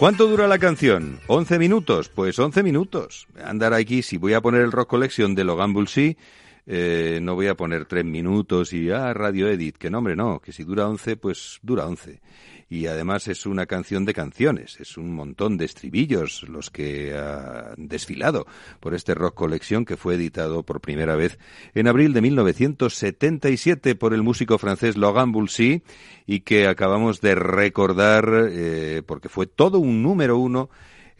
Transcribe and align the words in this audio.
¿Cuánto 0.00 0.26
dura 0.28 0.48
la 0.48 0.58
canción? 0.58 1.20
¿11 1.26 1.58
minutos? 1.58 2.08
Pues 2.08 2.38
11 2.38 2.62
minutos. 2.62 3.28
Andar 3.44 3.74
aquí, 3.74 4.00
si 4.00 4.16
voy 4.16 4.32
a 4.32 4.40
poner 4.40 4.62
el 4.62 4.72
Rock 4.72 4.88
Collection 4.88 5.34
de 5.34 5.44
Logan 5.44 5.74
Bullseye, 5.74 6.16
eh, 6.66 7.18
no 7.20 7.34
voy 7.34 7.48
a 7.48 7.54
poner 7.54 7.84
3 7.84 8.06
minutos 8.06 8.72
y, 8.72 8.90
ah, 8.90 9.12
Radio 9.12 9.46
Edit, 9.46 9.76
que 9.76 9.90
no, 9.90 9.98
hombre, 9.98 10.16
no, 10.16 10.40
que 10.40 10.52
si 10.52 10.64
dura 10.64 10.88
11, 10.88 11.18
pues 11.18 11.58
dura 11.62 11.86
11 11.86 12.18
y 12.70 12.86
además 12.86 13.26
es 13.26 13.46
una 13.46 13.66
canción 13.66 14.04
de 14.04 14.14
canciones, 14.14 14.78
es 14.78 14.96
un 14.96 15.12
montón 15.12 15.56
de 15.56 15.64
estribillos 15.64 16.44
los 16.48 16.70
que 16.70 17.18
han 17.18 17.88
desfilado 17.88 18.46
por 18.78 18.94
este 18.94 19.12
Rock 19.14 19.34
Collection 19.34 19.84
que 19.84 19.96
fue 19.96 20.14
editado 20.14 20.62
por 20.62 20.80
primera 20.80 21.16
vez 21.16 21.36
en 21.74 21.88
abril 21.88 22.12
de 22.12 22.20
1977 22.20 23.96
por 23.96 24.14
el 24.14 24.22
músico 24.22 24.56
francés 24.56 24.96
Logan 24.96 25.32
Boulsy 25.32 25.82
y 26.26 26.40
que 26.40 26.68
acabamos 26.68 27.20
de 27.20 27.34
recordar 27.34 28.48
eh, 28.50 29.02
porque 29.04 29.28
fue 29.28 29.46
todo 29.46 29.80
un 29.80 30.00
número 30.04 30.38
uno 30.38 30.70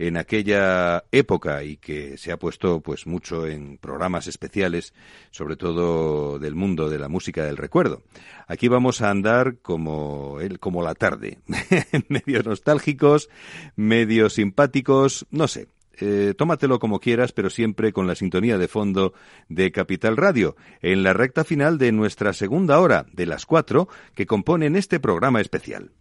en 0.00 0.16
aquella 0.16 1.04
época 1.12 1.62
y 1.62 1.76
que 1.76 2.16
se 2.16 2.32
ha 2.32 2.38
puesto 2.38 2.80
pues 2.80 3.06
mucho 3.06 3.46
en 3.46 3.76
programas 3.76 4.26
especiales, 4.28 4.94
sobre 5.30 5.56
todo 5.56 6.38
del 6.38 6.54
mundo 6.54 6.88
de 6.88 6.98
la 6.98 7.10
música 7.10 7.44
del 7.44 7.58
recuerdo. 7.58 8.02
Aquí 8.46 8.68
vamos 8.68 9.02
a 9.02 9.10
andar 9.10 9.58
como 9.58 10.38
como 10.58 10.82
la 10.82 10.94
tarde, 10.94 11.40
medio 12.08 12.42
nostálgicos, 12.42 13.28
medio 13.76 14.30
simpáticos, 14.30 15.26
no 15.30 15.48
sé. 15.48 15.68
Eh, 16.00 16.32
tómatelo 16.34 16.78
como 16.78 16.98
quieras, 16.98 17.32
pero 17.32 17.50
siempre 17.50 17.92
con 17.92 18.06
la 18.06 18.14
sintonía 18.14 18.56
de 18.56 18.68
fondo 18.68 19.12
de 19.50 19.70
Capital 19.70 20.16
Radio, 20.16 20.56
en 20.80 21.02
la 21.02 21.12
recta 21.12 21.44
final 21.44 21.76
de 21.76 21.92
nuestra 21.92 22.32
segunda 22.32 22.80
hora, 22.80 23.04
de 23.12 23.26
las 23.26 23.44
cuatro, 23.44 23.86
que 24.14 24.24
componen 24.24 24.76
este 24.76 24.98
programa 24.98 25.42
especial. 25.42 25.92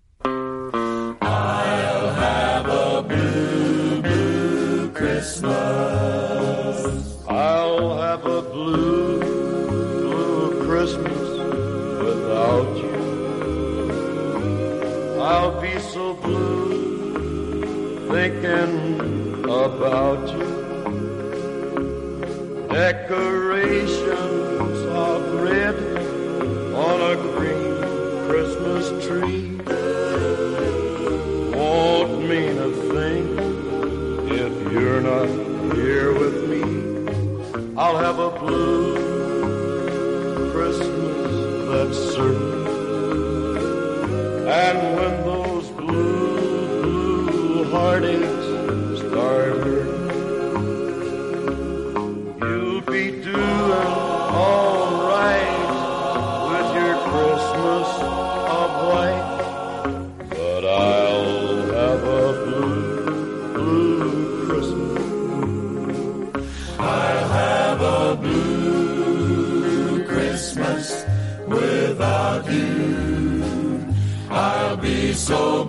Christmas. 5.20 7.04
I'll 7.28 7.98
have 7.98 8.26
a 8.26 8.42
blue, 8.42 9.20
blue 9.20 10.66
Christmas 10.66 11.20
without 12.08 12.78
you. 12.78 12.96
I'll 15.20 15.60
be 15.60 15.78
so 15.80 16.14
blue 16.14 18.08
thinking 18.08 19.44
about 19.44 20.26
you. 20.38 20.48
Decorations 22.70 24.08
of 25.06 25.34
red 25.44 25.76
on 26.74 26.98
a 27.12 27.16
green 27.36 27.76
Christmas 28.30 29.06
tree 29.06 29.59
I'll 37.82 37.96
have 37.96 38.20
a 38.20 38.30
blue 38.30 38.69
so 75.30 75.69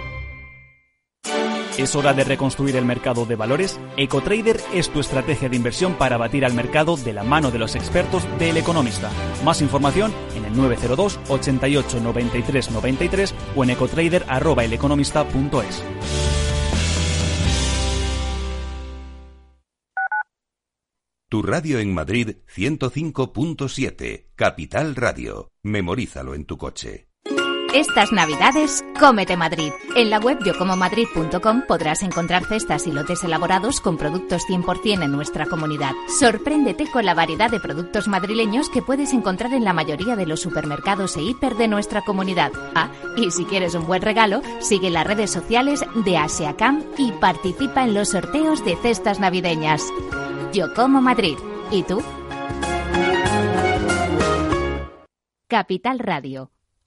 ¿Es 1.77 1.95
hora 1.95 2.13
de 2.13 2.25
reconstruir 2.25 2.75
el 2.75 2.85
mercado 2.85 3.25
de 3.25 3.35
valores? 3.35 3.79
EcoTrader 3.95 4.59
es 4.73 4.89
tu 4.89 4.99
estrategia 4.99 5.49
de 5.49 5.55
inversión 5.55 5.95
para 5.95 6.17
batir 6.17 6.45
al 6.45 6.53
mercado 6.53 6.97
de 6.97 7.13
la 7.13 7.23
mano 7.23 7.49
de 7.49 7.59
los 7.59 7.75
expertos 7.75 8.27
del 8.37 8.57
Economista. 8.57 9.09
Más 9.43 9.61
información 9.61 10.13
en 10.35 10.45
el 10.45 10.55
902 10.55 11.19
88 11.29 12.01
93 12.01 12.71
93 12.71 13.33
o 13.55 13.63
en 13.63 13.69
ecotrader.eleconomista.es. 13.69 15.83
Tu 21.29 21.41
radio 21.41 21.79
en 21.79 21.93
Madrid 21.93 22.35
105.7, 22.53 24.25
Capital 24.35 24.97
Radio. 24.97 25.47
Memorízalo 25.63 26.35
en 26.35 26.43
tu 26.43 26.57
coche. 26.57 27.10
Estas 27.73 28.11
navidades, 28.11 28.83
cómete 28.99 29.37
Madrid. 29.37 29.71
En 29.95 30.09
la 30.09 30.19
web 30.19 30.43
yocomomadrid.com 30.43 31.61
podrás 31.65 32.03
encontrar 32.03 32.43
cestas 32.43 32.85
y 32.85 32.91
lotes 32.91 33.23
elaborados 33.23 33.79
con 33.79 33.95
productos 33.95 34.43
100% 34.49 35.05
en 35.05 35.11
nuestra 35.13 35.45
comunidad. 35.45 35.93
Sorpréndete 36.19 36.91
con 36.91 37.05
la 37.05 37.13
variedad 37.13 37.49
de 37.49 37.61
productos 37.61 38.09
madrileños 38.09 38.67
que 38.67 38.81
puedes 38.81 39.13
encontrar 39.13 39.53
en 39.53 39.63
la 39.63 39.71
mayoría 39.71 40.17
de 40.17 40.25
los 40.25 40.41
supermercados 40.41 41.15
e 41.15 41.21
hiper 41.21 41.55
de 41.55 41.69
nuestra 41.69 42.01
comunidad. 42.01 42.51
Ah, 42.75 42.91
y 43.15 43.31
si 43.31 43.45
quieres 43.45 43.73
un 43.73 43.87
buen 43.87 44.01
regalo, 44.01 44.41
sigue 44.59 44.89
las 44.89 45.07
redes 45.07 45.31
sociales 45.31 45.85
de 45.95 46.17
Asiacam 46.17 46.83
y 46.97 47.13
participa 47.13 47.85
en 47.85 47.93
los 47.93 48.09
sorteos 48.09 48.65
de 48.65 48.75
cestas 48.75 49.21
navideñas. 49.21 49.87
Yo 50.51 50.73
como 50.73 51.01
Madrid. 51.01 51.37
¿Y 51.71 51.83
tú? 51.83 52.03
Capital 55.47 55.99
Radio. 55.99 56.51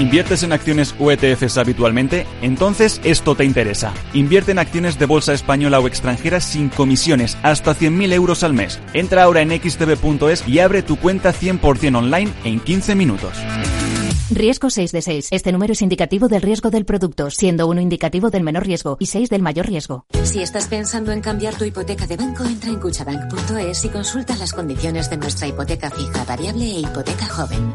¿Inviertes 0.00 0.42
en 0.42 0.52
acciones 0.54 0.94
o 0.98 1.10
ETFs 1.10 1.58
habitualmente? 1.58 2.26
Entonces 2.40 3.02
esto 3.04 3.34
te 3.34 3.44
interesa. 3.44 3.92
Invierte 4.14 4.52
en 4.52 4.58
acciones 4.58 4.98
de 4.98 5.04
bolsa 5.04 5.34
española 5.34 5.78
o 5.78 5.86
extranjera 5.86 6.40
sin 6.40 6.70
comisiones, 6.70 7.36
hasta 7.42 7.76
100.000 7.76 8.14
euros 8.14 8.42
al 8.42 8.54
mes. 8.54 8.80
Entra 8.94 9.24
ahora 9.24 9.42
en 9.42 9.50
xtb.es 9.50 10.48
y 10.48 10.58
abre 10.60 10.82
tu 10.82 10.96
cuenta 10.96 11.34
100% 11.34 11.98
online 11.98 12.32
en 12.44 12.60
15 12.60 12.94
minutos. 12.94 13.34
Riesgo 14.30 14.70
6 14.70 14.92
de 14.92 15.02
6. 15.02 15.28
Este 15.32 15.52
número 15.52 15.74
es 15.74 15.82
indicativo 15.82 16.28
del 16.28 16.40
riesgo 16.40 16.70
del 16.70 16.86
producto, 16.86 17.30
siendo 17.30 17.66
uno 17.66 17.82
indicativo 17.82 18.30
del 18.30 18.42
menor 18.42 18.64
riesgo 18.64 18.96
y 19.00 19.06
6 19.06 19.28
del 19.28 19.42
mayor 19.42 19.66
riesgo. 19.66 20.06
Si 20.22 20.40
estás 20.40 20.68
pensando 20.68 21.12
en 21.12 21.20
cambiar 21.20 21.56
tu 21.56 21.64
hipoteca 21.64 22.06
de 22.06 22.16
banco, 22.16 22.44
entra 22.44 22.70
en 22.70 22.78
cuchabank.es 22.80 23.84
y 23.84 23.88
consulta 23.90 24.34
las 24.36 24.52
condiciones 24.52 25.10
de 25.10 25.18
nuestra 25.18 25.48
hipoteca 25.48 25.90
fija, 25.90 26.24
variable 26.24 26.64
e 26.64 26.80
hipoteca 26.80 27.26
joven. 27.26 27.74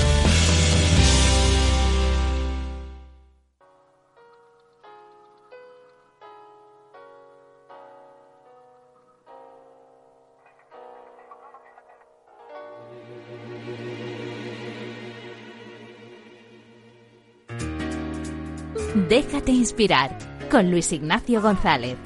Déjate 19.11 19.51
inspirar 19.51 20.17
con 20.49 20.71
Luis 20.71 20.93
Ignacio 20.93 21.41
González. 21.41 21.97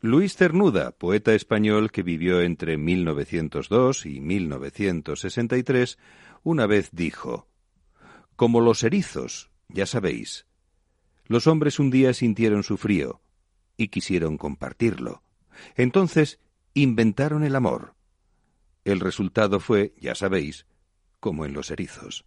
Luis 0.00 0.36
Cernuda, 0.36 0.90
poeta 0.90 1.34
español 1.34 1.90
que 1.90 2.02
vivió 2.02 2.42
entre 2.42 2.76
1902 2.76 4.04
y 4.04 4.20
1963, 4.20 5.98
una 6.42 6.66
vez 6.66 6.90
dijo, 6.92 7.48
Como 8.36 8.60
los 8.60 8.82
erizos, 8.84 9.50
ya 9.68 9.86
sabéis, 9.86 10.46
los 11.24 11.46
hombres 11.46 11.78
un 11.78 11.90
día 11.90 12.12
sintieron 12.12 12.62
su 12.62 12.76
frío 12.76 13.22
y 13.78 13.88
quisieron 13.88 14.36
compartirlo. 14.36 15.22
Entonces 15.76 16.40
inventaron 16.74 17.42
el 17.42 17.56
amor. 17.56 17.94
El 18.84 19.00
resultado 19.00 19.60
fue, 19.60 19.94
ya 19.98 20.14
sabéis, 20.14 20.66
como 21.20 21.46
en 21.46 21.54
los 21.54 21.70
erizos. 21.70 22.26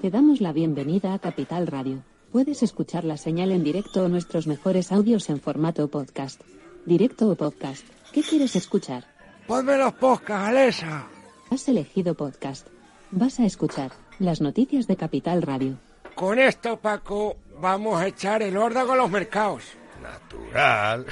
Te 0.00 0.08
damos 0.08 0.40
la 0.40 0.54
bienvenida 0.54 1.12
a 1.12 1.18
Capital 1.18 1.66
Radio. 1.66 2.02
Puedes 2.32 2.62
escuchar 2.62 3.04
la 3.04 3.18
señal 3.18 3.52
en 3.52 3.62
directo 3.62 4.02
o 4.02 4.08
nuestros 4.08 4.46
mejores 4.46 4.92
audios 4.92 5.28
en 5.28 5.40
formato 5.40 5.88
podcast. 5.88 6.40
Directo 6.86 7.28
o 7.28 7.34
podcast. 7.34 7.86
¿Qué 8.10 8.22
quieres 8.22 8.56
escuchar? 8.56 9.04
Ponme 9.46 9.76
los 9.76 9.92
podcasts, 9.92 10.48
Alexa. 10.48 11.06
Has 11.50 11.68
elegido 11.68 12.14
podcast. 12.14 12.66
Vas 13.10 13.40
a 13.40 13.44
escuchar 13.44 13.92
las 14.18 14.40
noticias 14.40 14.86
de 14.86 14.96
Capital 14.96 15.42
Radio. 15.42 15.76
Con 16.14 16.38
esto, 16.38 16.78
Paco, 16.78 17.36
vamos 17.60 18.00
a 18.00 18.06
echar 18.06 18.42
el 18.42 18.56
órdago 18.56 18.88
con 18.88 18.98
los 18.98 19.10
mercados. 19.10 19.64
Natural. 20.02 21.04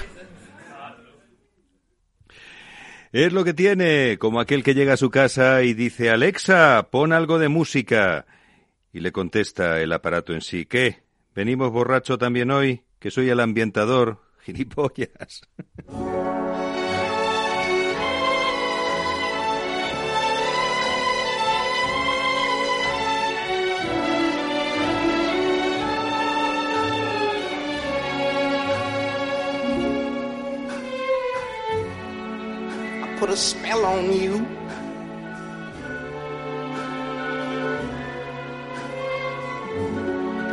Es 3.12 3.34
lo 3.34 3.44
que 3.44 3.52
tiene, 3.52 4.16
como 4.18 4.40
aquel 4.40 4.62
que 4.62 4.72
llega 4.72 4.94
a 4.94 4.98
su 4.98 5.10
casa 5.10 5.62
y 5.62 5.74
dice, 5.74 6.08
Alexa, 6.08 6.88
pon 6.90 7.12
algo 7.12 7.38
de 7.38 7.48
música. 7.48 8.24
Y 8.92 9.00
le 9.00 9.12
contesta 9.12 9.80
el 9.80 9.92
aparato 9.92 10.32
en 10.32 10.40
sí, 10.40 10.66
¿qué? 10.66 11.02
¿Venimos 11.34 11.70
borracho 11.70 12.18
también 12.18 12.50
hoy? 12.50 12.82
Que 12.98 13.10
soy 13.10 13.28
el 13.28 13.40
ambientador, 13.40 14.22
gilipollas. 14.42 15.42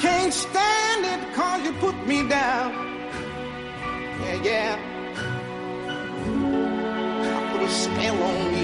can't 0.00 0.32
stand 0.32 1.06
it 1.06 1.34
cause 1.34 1.64
you 1.64 1.72
put 1.74 1.96
me 2.06 2.28
down. 2.28 2.72
Yeah, 4.20 4.42
yeah. 4.42 4.78
I 7.36 7.52
put 7.52 7.62
a 7.62 7.70
spell 7.70 8.22
on 8.22 8.50
you. 8.50 8.55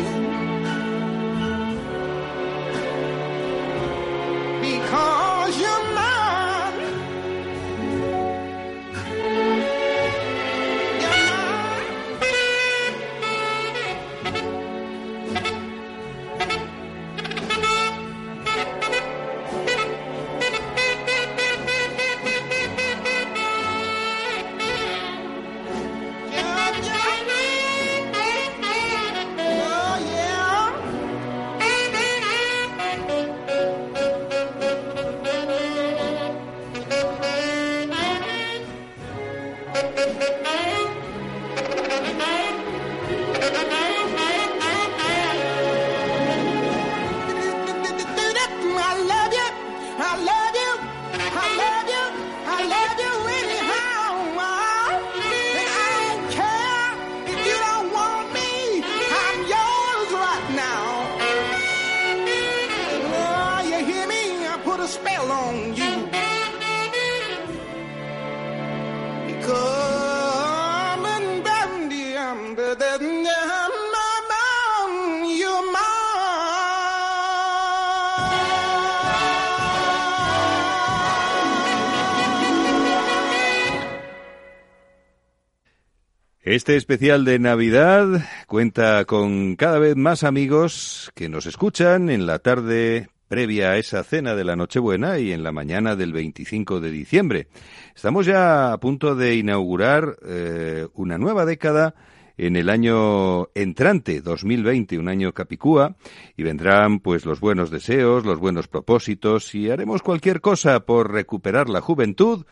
Este 86.52 86.76
especial 86.76 87.24
de 87.24 87.38
Navidad 87.38 88.26
cuenta 88.46 89.06
con 89.06 89.56
cada 89.56 89.78
vez 89.78 89.96
más 89.96 90.22
amigos 90.22 91.10
que 91.14 91.30
nos 91.30 91.46
escuchan 91.46 92.10
en 92.10 92.26
la 92.26 92.40
tarde 92.40 93.08
previa 93.26 93.70
a 93.70 93.78
esa 93.78 94.04
cena 94.04 94.34
de 94.34 94.44
la 94.44 94.54
Nochebuena 94.54 95.18
y 95.18 95.32
en 95.32 95.44
la 95.44 95.50
mañana 95.50 95.96
del 95.96 96.12
25 96.12 96.80
de 96.80 96.90
diciembre. 96.90 97.48
Estamos 97.96 98.26
ya 98.26 98.70
a 98.70 98.78
punto 98.80 99.14
de 99.14 99.34
inaugurar 99.36 100.18
eh, 100.26 100.88
una 100.92 101.16
nueva 101.16 101.46
década 101.46 101.94
en 102.36 102.56
el 102.56 102.68
año 102.68 103.48
entrante, 103.54 104.20
2020, 104.20 104.98
un 104.98 105.08
año 105.08 105.32
capicúa, 105.32 105.96
y 106.36 106.42
vendrán 106.42 107.00
pues 107.00 107.24
los 107.24 107.40
buenos 107.40 107.70
deseos, 107.70 108.26
los 108.26 108.38
buenos 108.38 108.68
propósitos, 108.68 109.54
y 109.54 109.70
haremos 109.70 110.02
cualquier 110.02 110.42
cosa 110.42 110.80
por 110.80 111.12
recuperar 111.12 111.70
la 111.70 111.80
juventud, 111.80 112.44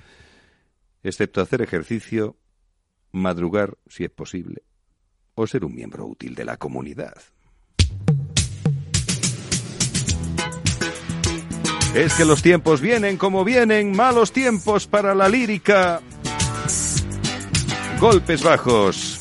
excepto 1.03 1.43
hacer 1.43 1.61
ejercicio, 1.61 2.39
madrugar 3.13 3.77
si 3.89 4.05
es 4.05 4.11
posible, 4.11 4.63
o 5.35 5.47
ser 5.47 5.65
un 5.65 5.75
miembro 5.75 6.07
útil 6.07 6.35
de 6.35 6.45
la 6.45 6.57
comunidad. 6.57 7.15
Es 11.95 12.15
que 12.15 12.25
los 12.25 12.41
tiempos 12.41 12.81
vienen 12.81 13.17
como 13.17 13.45
vienen, 13.45 13.97
malos 13.97 14.33
tiempos 14.33 14.87
para 14.87 15.15
la 15.15 15.29
lírica. 15.29 16.01
Golpes 17.99 18.43
bajos. 18.43 19.20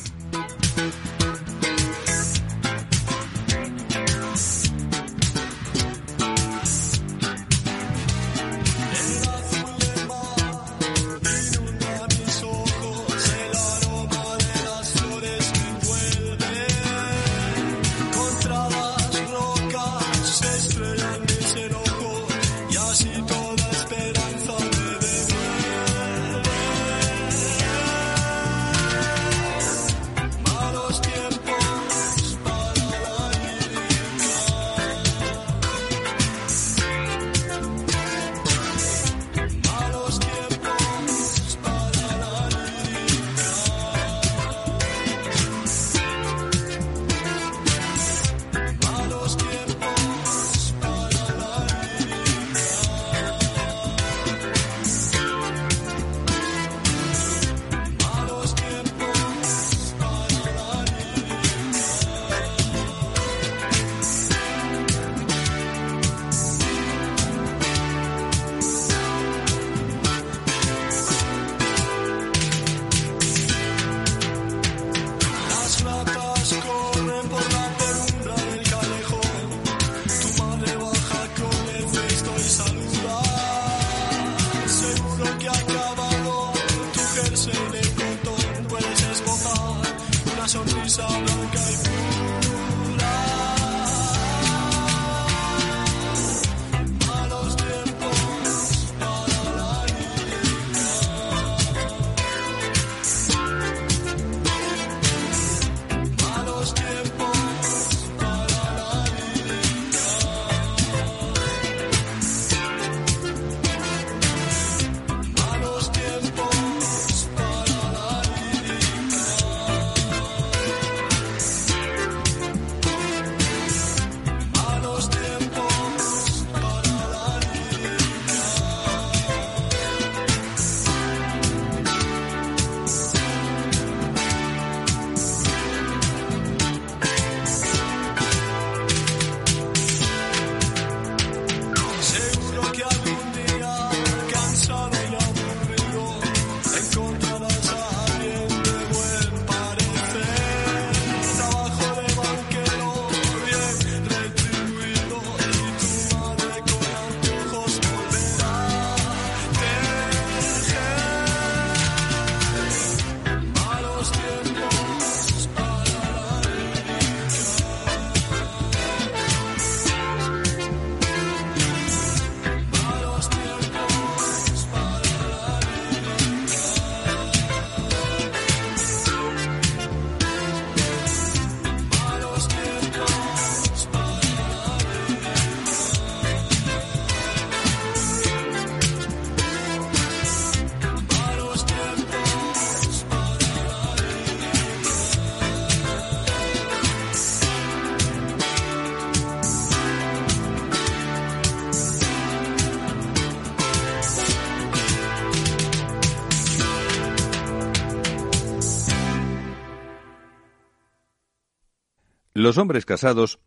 Los 212.50 212.58
hombres 212.58 212.84
casados 212.84 213.38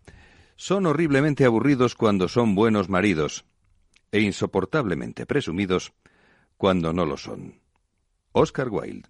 son 0.54 0.86
horriblemente 0.86 1.44
aburridos 1.44 1.96
cuando 1.96 2.28
son 2.28 2.54
buenos 2.54 2.88
maridos 2.88 3.44
e 4.12 4.20
insoportablemente 4.20 5.26
presumidos 5.26 5.92
cuando 6.56 6.92
no 6.92 7.04
lo 7.04 7.16
son. 7.16 7.58
Oscar 8.30 8.68
Wilde. 8.68 9.08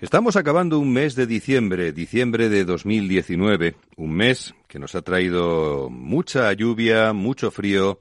Estamos 0.00 0.36
acabando 0.36 0.78
un 0.78 0.92
mes 0.92 1.16
de 1.16 1.26
diciembre, 1.26 1.90
diciembre 1.92 2.48
de 2.48 2.64
2019, 2.64 3.74
un 3.96 4.12
mes 4.12 4.54
que 4.68 4.78
nos 4.78 4.94
ha 4.94 5.02
traído 5.02 5.90
mucha 5.90 6.52
lluvia, 6.52 7.12
mucho 7.12 7.50
frío 7.50 7.98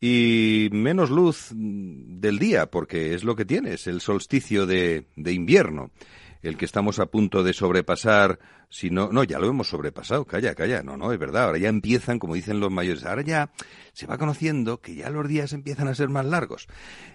y 0.00 0.70
menos 0.72 1.08
luz 1.08 1.50
del 1.52 2.40
día, 2.40 2.66
porque 2.66 3.14
es 3.14 3.22
lo 3.22 3.36
que 3.36 3.44
tiene, 3.44 3.74
es 3.74 3.86
el 3.86 4.00
solsticio 4.00 4.66
de, 4.66 5.06
de 5.14 5.32
invierno, 5.32 5.92
el 6.42 6.56
que 6.56 6.64
estamos 6.64 6.98
a 6.98 7.06
punto 7.06 7.42
de 7.42 7.52
sobrepasar, 7.52 8.38
si 8.68 8.90
no, 8.90 9.10
no, 9.12 9.24
ya 9.24 9.38
lo 9.38 9.48
hemos 9.48 9.68
sobrepasado, 9.68 10.24
calla, 10.24 10.54
calla, 10.54 10.82
no, 10.82 10.96
no, 10.96 11.12
es 11.12 11.18
verdad, 11.18 11.44
ahora 11.44 11.58
ya 11.58 11.68
empiezan, 11.68 12.18
como 12.18 12.34
dicen 12.34 12.60
los 12.60 12.70
mayores, 12.70 13.04
ahora 13.04 13.22
ya 13.22 13.50
se 13.92 14.06
va 14.06 14.18
conociendo 14.18 14.80
que 14.80 14.94
ya 14.94 15.10
los 15.10 15.28
días 15.28 15.52
empiezan 15.52 15.88
a 15.88 15.94
ser 15.94 16.08
más 16.08 16.24
largos, 16.24 16.68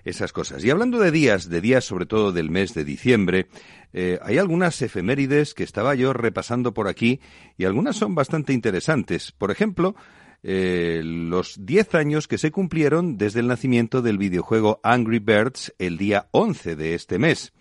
esas 0.04 0.34
cosas. 0.34 0.64
Y 0.64 0.70
hablando 0.70 1.00
de 1.00 1.12
días, 1.12 1.50
de 1.50 1.62
días 1.62 1.86
sobre 1.86 2.06
todo 2.06 2.32
del 2.32 2.50
mes 2.50 2.74
de 2.74 2.86
diciembre, 2.86 3.48
eh, 3.94 4.20
hay 4.22 4.38
algunas 4.38 4.82
efemérides 4.82 5.54
que 5.54 5.64
estaba 5.64 5.96
yo 5.96 6.14
repasando 6.14 6.74
por 6.74 6.88
aquí 6.88 7.22
y 7.58 7.66
algunas 7.66 7.96
son 7.96 8.14
bastante 8.14 8.54
interesantes. 8.54 9.32
Por 9.32 9.52
ejemplo, 9.52 9.96
eh, 10.44 11.02
los 11.04 11.66
10 11.66 11.96
años 11.96 12.28
que 12.28 12.38
se 12.38 12.52
cumplieron 12.52 13.18
desde 13.18 13.40
el 13.40 13.48
nacimiento 13.48 14.04
del 14.04 14.20
videojuego 14.20 14.80
Angry 14.84 15.18
Birds 15.18 15.74
el 15.80 15.98
día 15.98 16.28
11 16.32 16.76
de 16.76 16.94
este 16.94 17.18
mes. 17.18 17.52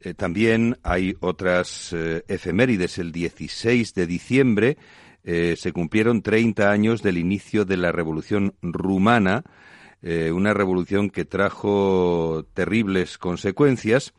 Eh, 0.00 0.14
también 0.14 0.78
hay 0.82 1.16
otras 1.20 1.92
eh, 1.92 2.24
efemérides. 2.28 2.98
El 2.98 3.12
16 3.12 3.94
de 3.94 4.06
diciembre 4.06 4.76
eh, 5.24 5.54
se 5.56 5.72
cumplieron 5.72 6.22
30 6.22 6.70
años 6.70 7.02
del 7.02 7.18
inicio 7.18 7.64
de 7.64 7.76
la 7.76 7.92
Revolución 7.92 8.54
Rumana, 8.62 9.44
una 10.00 10.54
revolución 10.54 11.10
que 11.10 11.24
trajo 11.24 12.46
terribles 12.54 13.18
consecuencias. 13.18 14.14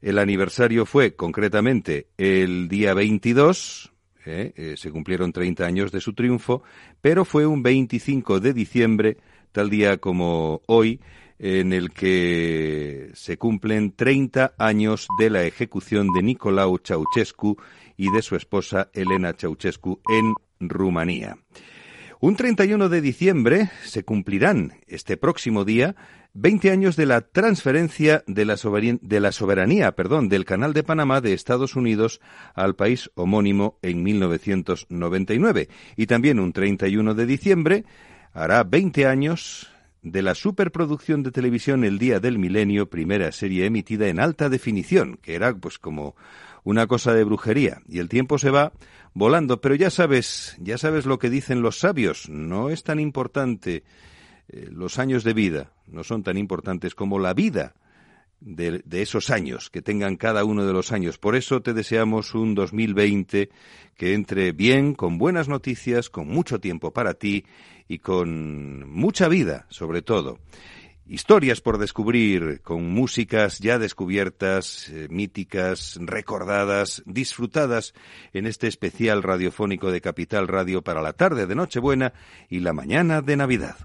El 0.00 0.20
aniversario 0.20 0.86
fue 0.86 1.16
concretamente 1.16 2.06
el 2.16 2.68
día 2.68 2.94
22, 2.94 3.92
eh, 4.26 4.52
eh, 4.56 4.74
se 4.76 4.90
cumplieron 4.90 5.32
30 5.32 5.64
años 5.64 5.92
de 5.92 6.00
su 6.00 6.12
triunfo, 6.12 6.62
pero 7.00 7.24
fue 7.24 7.46
un 7.46 7.62
25 7.62 8.40
de 8.40 8.52
diciembre 8.52 9.16
tal 9.52 9.70
día 9.70 9.98
como 9.98 10.62
hoy, 10.66 11.00
en 11.38 11.72
el 11.72 11.90
que 11.90 13.10
se 13.14 13.36
cumplen 13.36 13.92
30 13.92 14.54
años 14.58 15.08
de 15.18 15.30
la 15.30 15.44
ejecución 15.44 16.12
de 16.12 16.22
Nicolau 16.22 16.78
Ceausescu 16.82 17.56
y 17.96 18.10
de 18.10 18.22
su 18.22 18.36
esposa 18.36 18.90
Elena 18.92 19.34
Ceausescu 19.36 20.00
en 20.08 20.34
Rumanía. 20.60 21.36
Un 22.18 22.34
31 22.34 22.88
de 22.88 23.00
diciembre 23.02 23.70
se 23.84 24.02
cumplirán 24.02 24.72
este 24.86 25.18
próximo 25.18 25.66
día 25.66 25.96
20 26.32 26.70
años 26.70 26.96
de 26.96 27.06
la 27.06 27.22
transferencia 27.22 28.22
de 28.26 28.44
la, 28.44 28.56
soberanía, 28.56 29.92
perdón, 29.92 30.28
del 30.28 30.44
Canal 30.44 30.74
de 30.74 30.82
Panamá 30.82 31.20
de 31.20 31.32
Estados 31.32 31.76
Unidos 31.76 32.20
al 32.54 32.74
país 32.74 33.10
homónimo 33.14 33.78
en 33.80 34.02
1999. 34.02 35.68
Y 35.96 36.06
también 36.06 36.38
un 36.38 36.52
31 36.52 37.14
de 37.14 37.26
diciembre 37.26 37.84
hará 38.34 38.64
20 38.64 39.06
años 39.06 39.70
de 40.06 40.22
la 40.22 40.36
superproducción 40.36 41.24
de 41.24 41.32
televisión 41.32 41.82
El 41.82 41.98
Día 41.98 42.20
del 42.20 42.38
Milenio, 42.38 42.88
primera 42.88 43.32
serie 43.32 43.66
emitida 43.66 44.06
en 44.06 44.20
alta 44.20 44.48
definición, 44.48 45.18
que 45.20 45.34
era 45.34 45.52
pues 45.52 45.80
como 45.80 46.14
una 46.62 46.86
cosa 46.86 47.12
de 47.12 47.24
brujería. 47.24 47.82
Y 47.88 47.98
el 47.98 48.08
tiempo 48.08 48.38
se 48.38 48.50
va 48.50 48.72
volando, 49.14 49.60
pero 49.60 49.74
ya 49.74 49.90
sabes, 49.90 50.56
ya 50.60 50.78
sabes 50.78 51.06
lo 51.06 51.18
que 51.18 51.28
dicen 51.28 51.60
los 51.60 51.80
sabios, 51.80 52.28
no 52.28 52.70
es 52.70 52.84
tan 52.84 53.00
importante 53.00 53.82
eh, 54.48 54.68
los 54.70 55.00
años 55.00 55.24
de 55.24 55.34
vida, 55.34 55.72
no 55.88 56.04
son 56.04 56.22
tan 56.22 56.38
importantes 56.38 56.94
como 56.94 57.18
la 57.18 57.34
vida 57.34 57.74
de, 58.40 58.82
esos 58.90 59.30
años, 59.30 59.70
que 59.70 59.82
tengan 59.82 60.16
cada 60.16 60.44
uno 60.44 60.66
de 60.66 60.72
los 60.72 60.92
años. 60.92 61.18
Por 61.18 61.36
eso 61.36 61.62
te 61.62 61.74
deseamos 61.74 62.34
un 62.34 62.54
2020 62.54 63.50
que 63.96 64.14
entre 64.14 64.52
bien, 64.52 64.94
con 64.94 65.18
buenas 65.18 65.48
noticias, 65.48 66.10
con 66.10 66.28
mucho 66.28 66.60
tiempo 66.60 66.92
para 66.92 67.14
ti 67.14 67.44
y 67.88 67.98
con 67.98 68.88
mucha 68.90 69.28
vida, 69.28 69.66
sobre 69.70 70.02
todo. 70.02 70.38
Historias 71.08 71.60
por 71.60 71.78
descubrir, 71.78 72.60
con 72.62 72.90
músicas 72.90 73.60
ya 73.60 73.78
descubiertas, 73.78 74.88
eh, 74.88 75.06
míticas, 75.08 75.96
recordadas, 76.00 77.04
disfrutadas 77.06 77.94
en 78.32 78.46
este 78.46 78.66
especial 78.66 79.22
radiofónico 79.22 79.92
de 79.92 80.00
Capital 80.00 80.48
Radio 80.48 80.82
para 80.82 81.02
la 81.02 81.12
tarde 81.12 81.46
de 81.46 81.54
Nochebuena 81.54 82.12
y 82.48 82.58
la 82.58 82.72
mañana 82.72 83.22
de 83.22 83.36
Navidad. 83.36 83.76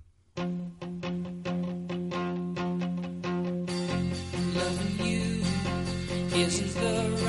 touches 6.52 6.74
the 6.76 7.21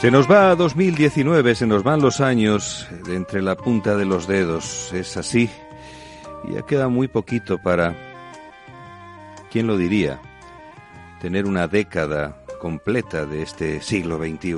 Se 0.00 0.12
nos 0.12 0.30
va 0.30 0.50
a 0.52 0.54
2019, 0.54 1.56
se 1.56 1.66
nos 1.66 1.82
van 1.82 2.00
los 2.00 2.20
años 2.20 2.86
de 3.04 3.16
entre 3.16 3.42
la 3.42 3.56
punta 3.56 3.96
de 3.96 4.04
los 4.04 4.28
dedos. 4.28 4.92
Es 4.92 5.16
así. 5.16 5.50
Ya 6.48 6.62
queda 6.62 6.86
muy 6.86 7.08
poquito 7.08 7.58
para, 7.58 7.96
¿quién 9.50 9.66
lo 9.66 9.76
diría? 9.76 10.20
Tener 11.20 11.46
una 11.46 11.66
década 11.66 12.44
completa 12.60 13.26
de 13.26 13.42
este 13.42 13.80
siglo 13.82 14.18
XXI. 14.18 14.54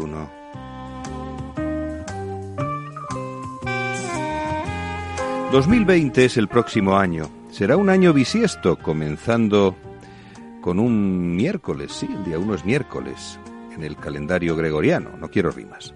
...2020 5.53 6.18
es 6.18 6.36
el 6.36 6.49
próximo 6.49 6.99
año. 6.99 7.30
Será 7.51 7.78
un 7.78 7.88
año 7.88 8.12
bisiesto, 8.12 8.76
comenzando 8.76 9.74
con 10.61 10.78
un 10.78 11.34
miércoles, 11.34 11.93
sí, 11.93 12.07
el 12.07 12.24
día 12.24 12.38
uno 12.38 12.55
es 12.55 12.64
miércoles, 12.64 13.41
en 13.75 13.85
el 13.85 13.97
calendario 13.97 14.57
gregoriano, 14.57 15.11
no 15.18 15.29
quiero 15.31 15.51
rimas. 15.51 15.95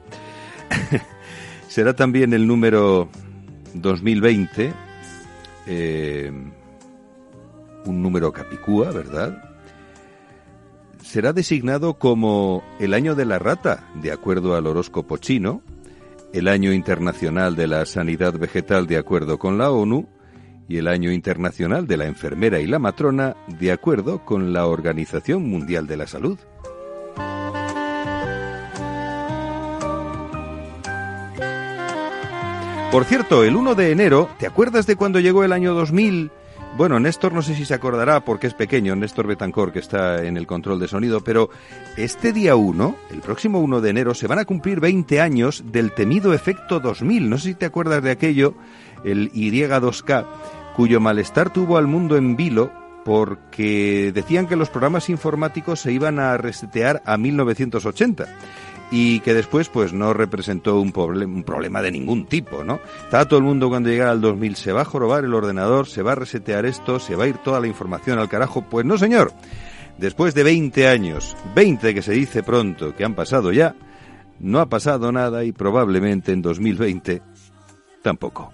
Será 1.68 1.94
también 1.94 2.32
el 2.32 2.46
número 2.46 3.08
2020, 3.74 4.72
eh, 5.66 6.32
un 7.86 8.02
número 8.02 8.32
capicúa, 8.32 8.90
¿verdad? 8.92 9.50
Será 11.02 11.32
designado 11.32 11.98
como 11.98 12.62
el 12.78 12.94
año 12.94 13.14
de 13.14 13.24
la 13.24 13.38
rata, 13.38 13.88
de 13.94 14.12
acuerdo 14.12 14.56
al 14.56 14.66
horóscopo 14.66 15.16
chino, 15.18 15.62
el 16.32 16.48
año 16.48 16.72
internacional 16.72 17.56
de 17.56 17.66
la 17.66 17.86
sanidad 17.86 18.34
vegetal, 18.38 18.86
de 18.86 18.96
acuerdo 18.96 19.38
con 19.38 19.58
la 19.58 19.70
ONU, 19.70 20.08
y 20.68 20.78
el 20.78 20.88
año 20.88 21.12
internacional 21.12 21.86
de 21.86 21.96
la 21.96 22.06
enfermera 22.06 22.60
y 22.60 22.66
la 22.66 22.78
matrona, 22.78 23.36
de 23.48 23.70
acuerdo 23.70 24.24
con 24.24 24.52
la 24.52 24.66
Organización 24.66 25.48
Mundial 25.48 25.86
de 25.86 25.96
la 25.96 26.06
Salud. 26.06 26.38
Por 32.94 33.06
cierto, 33.06 33.42
el 33.42 33.56
1 33.56 33.74
de 33.74 33.90
enero, 33.90 34.28
¿te 34.38 34.46
acuerdas 34.46 34.86
de 34.86 34.94
cuando 34.94 35.18
llegó 35.18 35.42
el 35.42 35.52
año 35.52 35.74
2000? 35.74 36.30
Bueno, 36.76 37.00
Néstor 37.00 37.32
no 37.32 37.42
sé 37.42 37.56
si 37.56 37.64
se 37.64 37.74
acordará 37.74 38.24
porque 38.24 38.46
es 38.46 38.54
pequeño, 38.54 38.94
Néstor 38.94 39.26
Betancor, 39.26 39.72
que 39.72 39.80
está 39.80 40.22
en 40.22 40.36
el 40.36 40.46
control 40.46 40.78
de 40.78 40.86
sonido, 40.86 41.20
pero 41.24 41.50
este 41.96 42.32
día 42.32 42.54
1, 42.54 42.96
el 43.10 43.20
próximo 43.20 43.58
1 43.58 43.80
de 43.80 43.90
enero, 43.90 44.14
se 44.14 44.28
van 44.28 44.38
a 44.38 44.44
cumplir 44.44 44.78
20 44.78 45.20
años 45.20 45.64
del 45.72 45.90
temido 45.90 46.32
efecto 46.32 46.78
2000. 46.78 47.28
No 47.28 47.36
sé 47.36 47.48
si 47.48 47.54
te 47.56 47.66
acuerdas 47.66 48.00
de 48.00 48.12
aquello, 48.12 48.54
el 49.02 49.32
Y2K, 49.32 50.26
cuyo 50.76 51.00
malestar 51.00 51.52
tuvo 51.52 51.78
al 51.78 51.88
mundo 51.88 52.16
en 52.16 52.36
vilo 52.36 52.70
porque 53.04 54.12
decían 54.14 54.46
que 54.46 54.54
los 54.54 54.70
programas 54.70 55.10
informáticos 55.10 55.80
se 55.80 55.92
iban 55.92 56.20
a 56.20 56.36
resetear 56.36 57.02
a 57.04 57.16
1980 57.16 58.28
y 58.96 59.18
que 59.18 59.34
después 59.34 59.68
pues 59.70 59.92
no 59.92 60.14
representó 60.14 60.80
un, 60.80 60.92
un 60.94 61.42
problema 61.42 61.82
de 61.82 61.90
ningún 61.90 62.26
tipo, 62.26 62.62
¿no? 62.62 62.78
Estaba 63.02 63.26
todo 63.26 63.40
el 63.40 63.44
mundo 63.44 63.68
cuando 63.68 63.88
llegara 63.88 64.12
al 64.12 64.20
2000, 64.20 64.54
se 64.54 64.70
va 64.70 64.82
a 64.82 64.84
jorobar 64.84 65.24
el 65.24 65.34
ordenador, 65.34 65.88
se 65.88 66.02
va 66.02 66.12
a 66.12 66.14
resetear 66.14 66.64
esto, 66.64 67.00
se 67.00 67.16
va 67.16 67.24
a 67.24 67.26
ir 67.26 67.38
toda 67.38 67.58
la 67.58 67.66
información 67.66 68.20
al 68.20 68.28
carajo. 68.28 68.62
Pues 68.70 68.86
no, 68.86 68.96
señor. 68.96 69.32
Después 69.98 70.32
de 70.34 70.44
20 70.44 70.86
años, 70.86 71.36
20 71.56 71.92
que 71.92 72.02
se 72.02 72.12
dice 72.12 72.44
pronto 72.44 72.94
que 72.94 73.04
han 73.04 73.16
pasado 73.16 73.50
ya, 73.50 73.74
no 74.38 74.60
ha 74.60 74.68
pasado 74.68 75.10
nada 75.10 75.42
y 75.42 75.50
probablemente 75.50 76.30
en 76.30 76.40
2020 76.40 77.20
tampoco. 78.00 78.52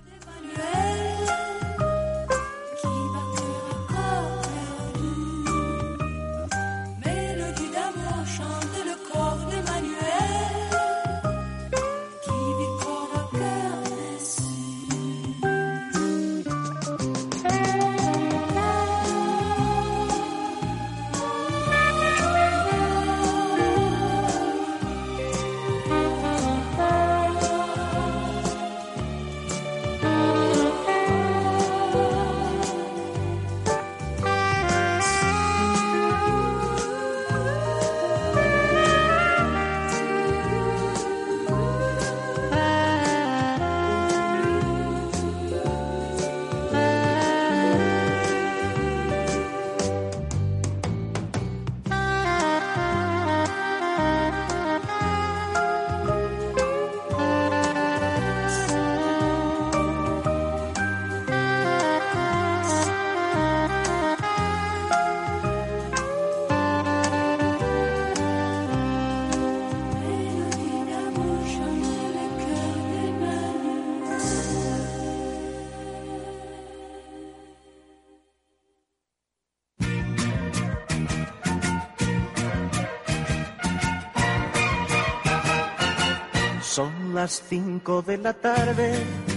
Las 87.21 87.43
cinco 87.51 88.01
de 88.01 88.17
la 88.17 88.33
tarde, 88.33 88.95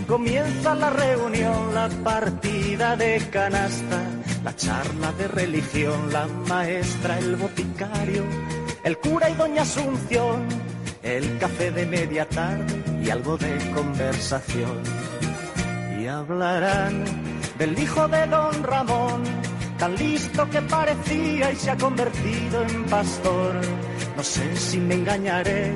comienza 0.08 0.74
la 0.74 0.90
reunión, 0.90 1.74
la 1.74 1.90
partida 2.02 2.96
de 2.96 3.22
canasta, 3.30 4.00
la 4.42 4.56
charla 4.56 5.12
de 5.12 5.28
religión, 5.28 6.14
la 6.14 6.26
maestra, 6.48 7.20
el 7.20 7.36
boticario, 7.36 8.24
el 8.86 8.98
cura 9.00 9.30
y 9.30 9.34
doña 9.34 9.64
Asunción, 9.64 10.48
el 11.02 11.38
café 11.40 11.72
de 11.72 11.86
media 11.86 12.26
tarde 12.30 12.74
y 13.04 13.10
algo 13.10 13.36
de 13.36 13.54
conversación. 13.76 14.82
Y 16.00 16.08
hablarán 16.08 17.04
del 17.58 17.78
hijo 17.78 18.08
de 18.08 18.26
don 18.28 18.64
Ramón, 18.64 19.24
tan 19.78 19.94
listo 19.96 20.50
que 20.50 20.62
parecía 20.62 21.52
y 21.52 21.58
se 21.58 21.72
ha 21.72 21.76
convertido 21.76 22.64
en 22.64 22.86
pastor. 22.86 23.60
No 24.16 24.24
sé 24.24 24.56
si 24.56 24.78
me 24.78 24.94
engañaré, 24.96 25.74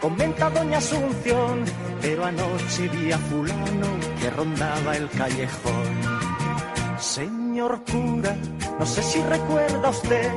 comenta 0.00 0.50
doña 0.50 0.78
Asunción, 0.78 1.64
pero 2.00 2.24
anoche 2.24 2.88
vi 2.88 3.12
a 3.12 3.18
fulano 3.18 3.88
que 4.20 4.30
rondaba 4.30 4.96
el 4.96 5.08
callejón. 5.10 5.94
Señor 6.98 7.82
cura, 7.84 8.36
no 8.78 8.86
sé 8.86 9.02
si 9.02 9.22
recuerda 9.22 9.90
usted 9.90 10.32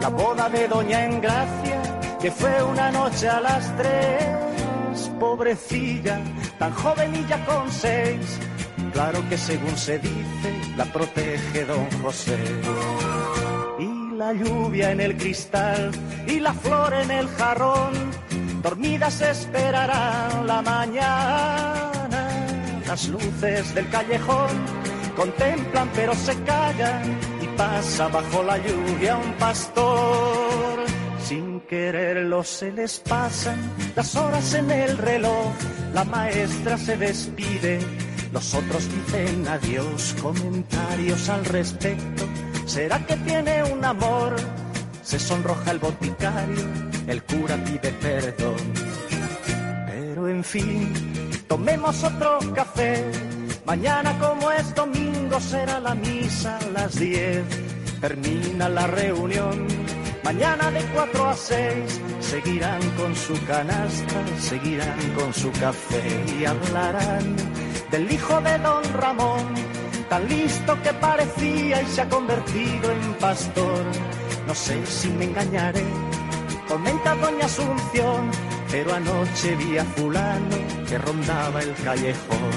la 0.00 0.08
boda 0.08 0.48
de 0.48 0.68
doña 0.68 1.04
Engracia, 1.06 1.80
que 2.20 2.30
fue 2.30 2.62
una 2.62 2.90
noche 2.90 3.28
a 3.28 3.40
las 3.40 3.76
tres. 3.76 5.10
Pobrecilla, 5.18 6.20
tan 6.58 6.72
joven 6.72 7.14
y 7.14 7.26
ya 7.26 7.44
con 7.46 7.70
seis. 7.70 8.38
Claro 8.92 9.26
que 9.28 9.38
según 9.38 9.76
se 9.76 9.98
dice, 9.98 10.50
la 10.76 10.84
protege 10.84 11.64
don 11.64 11.90
José. 12.02 12.38
Y 13.78 14.16
la 14.16 14.32
lluvia 14.32 14.92
en 14.92 15.00
el 15.00 15.16
cristal 15.16 15.90
y 16.26 16.40
la 16.40 16.52
flor 16.52 16.92
en 16.94 17.10
el 17.10 17.28
jarrón, 17.28 17.92
dormidas 18.64 19.20
esperarán 19.20 20.46
la 20.46 20.62
mañana. 20.62 22.22
Las 22.86 23.08
luces 23.08 23.74
del 23.74 23.88
callejón 23.90 24.48
contemplan 25.14 25.90
pero 25.94 26.14
se 26.14 26.34
callan 26.44 27.18
y 27.42 27.46
pasa 27.58 28.08
bajo 28.08 28.42
la 28.42 28.56
lluvia 28.56 29.16
un 29.18 29.34
pastor. 29.34 30.84
Sin 31.22 31.60
quererlo 31.60 32.42
se 32.42 32.72
les 32.72 33.00
pasan 33.00 33.58
las 33.94 34.16
horas 34.16 34.54
en 34.54 34.70
el 34.70 34.96
reloj, 34.96 35.52
la 35.92 36.04
maestra 36.04 36.78
se 36.78 36.96
despide, 36.96 37.80
los 38.32 38.54
otros 38.54 38.88
dicen 38.94 39.46
adiós, 39.46 40.16
comentarios 40.22 41.28
al 41.28 41.44
respecto. 41.44 42.24
¿Será 42.64 42.98
que 43.06 43.16
tiene 43.16 43.62
un 43.62 43.84
amor? 43.84 44.36
Se 45.02 45.18
sonroja 45.18 45.70
el 45.70 45.78
boticario, 45.78 46.64
el 47.06 47.22
cura 47.22 47.56
pide 47.64 47.92
perdón. 47.92 48.56
Pero 49.86 50.28
en 50.28 50.44
fin, 50.44 50.92
tomemos 51.46 52.02
otro 52.04 52.38
café. 52.54 53.04
Mañana 53.64 54.18
como 54.18 54.50
es 54.50 54.74
domingo 54.74 55.40
será 55.40 55.80
la 55.80 55.94
misa 55.94 56.58
a 56.58 56.66
las 56.70 56.98
10. 56.98 57.42
Termina 58.00 58.68
la 58.68 58.86
reunión 58.86 59.66
Mañana 60.24 60.70
de 60.70 60.80
4 60.94 61.28
a 61.28 61.36
6 61.36 62.00
seguirán 62.20 62.80
con 62.96 63.14
su 63.14 63.34
canasta, 63.44 64.14
seguirán 64.40 64.98
con 65.14 65.34
su 65.34 65.52
café 65.52 66.24
y 66.40 66.46
hablarán 66.46 67.36
del 67.90 68.10
hijo 68.10 68.40
de 68.40 68.58
don 68.58 68.82
Ramón, 68.94 69.44
tan 70.08 70.26
listo 70.26 70.80
que 70.82 70.94
parecía 70.94 71.82
y 71.82 71.86
se 71.86 72.00
ha 72.00 72.08
convertido 72.08 72.90
en 72.90 73.14
pastor. 73.20 73.84
No 74.46 74.54
sé 74.54 74.84
si 74.86 75.10
me 75.10 75.26
engañaré, 75.26 75.84
comenta 76.74 77.14
doña 77.14 77.46
Asunción, 77.46 78.30
pero 78.68 78.94
anoche 78.94 79.54
vi 79.54 79.78
a 79.78 79.84
fulano 79.84 80.56
que 80.88 80.98
rondaba 80.98 81.60
el 81.60 81.72
callejón. 81.84 82.54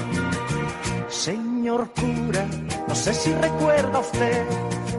Señor 1.08 1.92
cura, 1.92 2.44
no 2.88 2.94
sé 2.96 3.14
si 3.14 3.32
recuerda 3.32 4.00
usted 4.00 4.44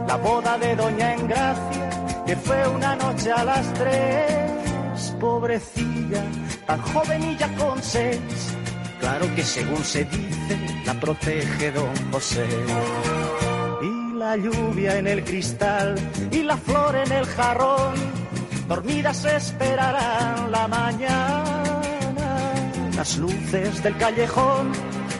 la 0.08 0.16
boda 0.16 0.56
de 0.56 0.74
doña 0.74 1.14
Engracia, 1.14 1.90
que 2.26 2.34
fue 2.34 2.66
una 2.68 2.96
noche 2.96 3.30
a 3.30 3.44
las 3.44 3.74
tres. 3.74 5.14
Pobrecilla, 5.20 6.22
tan 6.66 6.80
joven 6.80 7.22
y 7.22 7.36
ya 7.36 7.54
con 7.56 7.82
seis. 7.82 8.56
Claro 9.00 9.26
que 9.34 9.42
según 9.42 9.84
se 9.84 10.04
dice, 10.04 10.54
la 10.86 10.94
protege 10.94 11.72
don 11.72 11.94
José. 12.10 12.46
La 14.16 14.36
lluvia 14.36 14.98
en 14.98 15.06
el 15.06 15.24
cristal 15.24 15.94
y 16.30 16.42
la 16.42 16.56
flor 16.56 16.94
en 16.94 17.12
el 17.12 17.26
jarrón, 17.26 17.94
dormidas 18.70 19.24
esperarán 19.24 20.52
la 20.52 20.68
mañana. 20.68 22.52
Las 22.96 23.18
luces 23.18 23.82
del 23.82 23.96
callejón 23.96 24.70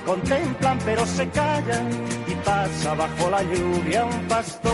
contemplan 0.06 0.78
pero 0.84 1.04
se 1.04 1.28
callan 1.30 1.90
y 2.28 2.34
pasa 2.44 2.94
bajo 2.94 3.28
la 3.28 3.42
lluvia 3.42 4.04
un 4.04 4.28
pastor. 4.28 4.70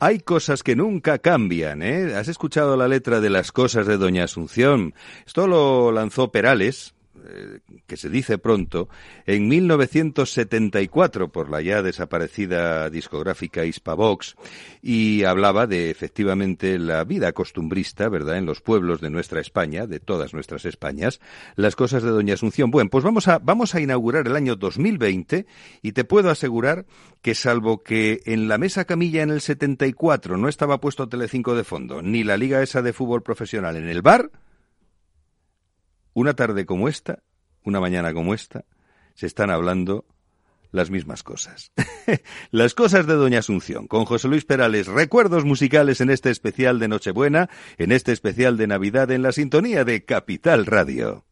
Hay 0.00 0.20
cosas 0.20 0.62
que 0.62 0.74
nunca 0.74 1.18
cambian, 1.18 1.82
¿eh? 1.82 2.14
¿Has 2.14 2.28
escuchado 2.28 2.78
la 2.78 2.88
letra 2.88 3.20
de 3.20 3.28
las 3.28 3.52
cosas 3.52 3.86
de 3.86 3.98
Doña 3.98 4.24
Asunción? 4.24 4.94
Esto 5.26 5.46
lo 5.46 5.92
lanzó 5.92 6.30
Perales, 6.32 6.94
eh, 7.28 7.60
que 7.86 7.96
se 7.96 8.08
dice 8.08 8.38
pronto, 8.38 8.88
en 9.26 9.48
1974 9.48 11.28
por 11.30 11.50
la 11.50 11.60
ya 11.62 11.82
desaparecida 11.82 12.90
discográfica 12.90 13.64
Hispavox 13.64 14.36
y 14.82 15.24
hablaba 15.24 15.66
de 15.66 15.90
efectivamente 15.90 16.78
la 16.78 17.04
vida 17.04 17.32
costumbrista, 17.32 18.08
¿verdad?, 18.08 18.38
en 18.38 18.46
los 18.46 18.60
pueblos 18.60 19.00
de 19.00 19.10
nuestra 19.10 19.40
España, 19.40 19.86
de 19.86 20.00
todas 20.00 20.34
nuestras 20.34 20.64
Españas, 20.64 21.20
las 21.56 21.76
cosas 21.76 22.02
de 22.02 22.10
Doña 22.10 22.34
Asunción. 22.34 22.70
Bueno, 22.70 22.90
pues 22.90 23.04
vamos 23.04 23.28
a, 23.28 23.38
vamos 23.38 23.74
a 23.74 23.80
inaugurar 23.80 24.26
el 24.26 24.36
año 24.36 24.56
2020 24.56 25.46
y 25.82 25.92
te 25.92 26.04
puedo 26.04 26.30
asegurar 26.30 26.86
que 27.22 27.34
salvo 27.34 27.82
que 27.82 28.20
en 28.26 28.48
la 28.48 28.58
mesa 28.58 28.84
camilla 28.84 29.22
en 29.22 29.30
el 29.30 29.40
74 29.40 30.36
no 30.36 30.48
estaba 30.48 30.80
puesto 30.80 31.08
Telecinco 31.08 31.54
de 31.54 31.64
fondo, 31.64 32.02
ni 32.02 32.24
la 32.24 32.36
liga 32.36 32.62
esa 32.62 32.82
de 32.82 32.92
fútbol 32.92 33.22
profesional 33.22 33.76
en 33.76 33.88
el 33.88 34.02
bar, 34.02 34.30
una 36.14 36.34
tarde 36.34 36.64
como 36.64 36.88
esta, 36.88 37.22
una 37.64 37.80
mañana 37.80 38.14
como 38.14 38.32
esta, 38.34 38.64
se 39.14 39.26
están 39.26 39.50
hablando 39.50 40.06
las 40.70 40.90
mismas 40.90 41.22
cosas. 41.22 41.72
las 42.50 42.74
cosas 42.74 43.06
de 43.06 43.14
Doña 43.14 43.38
Asunción, 43.40 43.86
con 43.86 44.04
José 44.04 44.28
Luis 44.28 44.44
Perales, 44.44 44.86
recuerdos 44.86 45.44
musicales 45.44 46.00
en 46.00 46.10
este 46.10 46.30
especial 46.30 46.78
de 46.78 46.88
Nochebuena, 46.88 47.48
en 47.78 47.92
este 47.92 48.12
especial 48.12 48.56
de 48.56 48.66
Navidad 48.66 49.10
en 49.10 49.22
la 49.22 49.32
sintonía 49.32 49.84
de 49.84 50.04
Capital 50.04 50.66
Radio. 50.66 51.24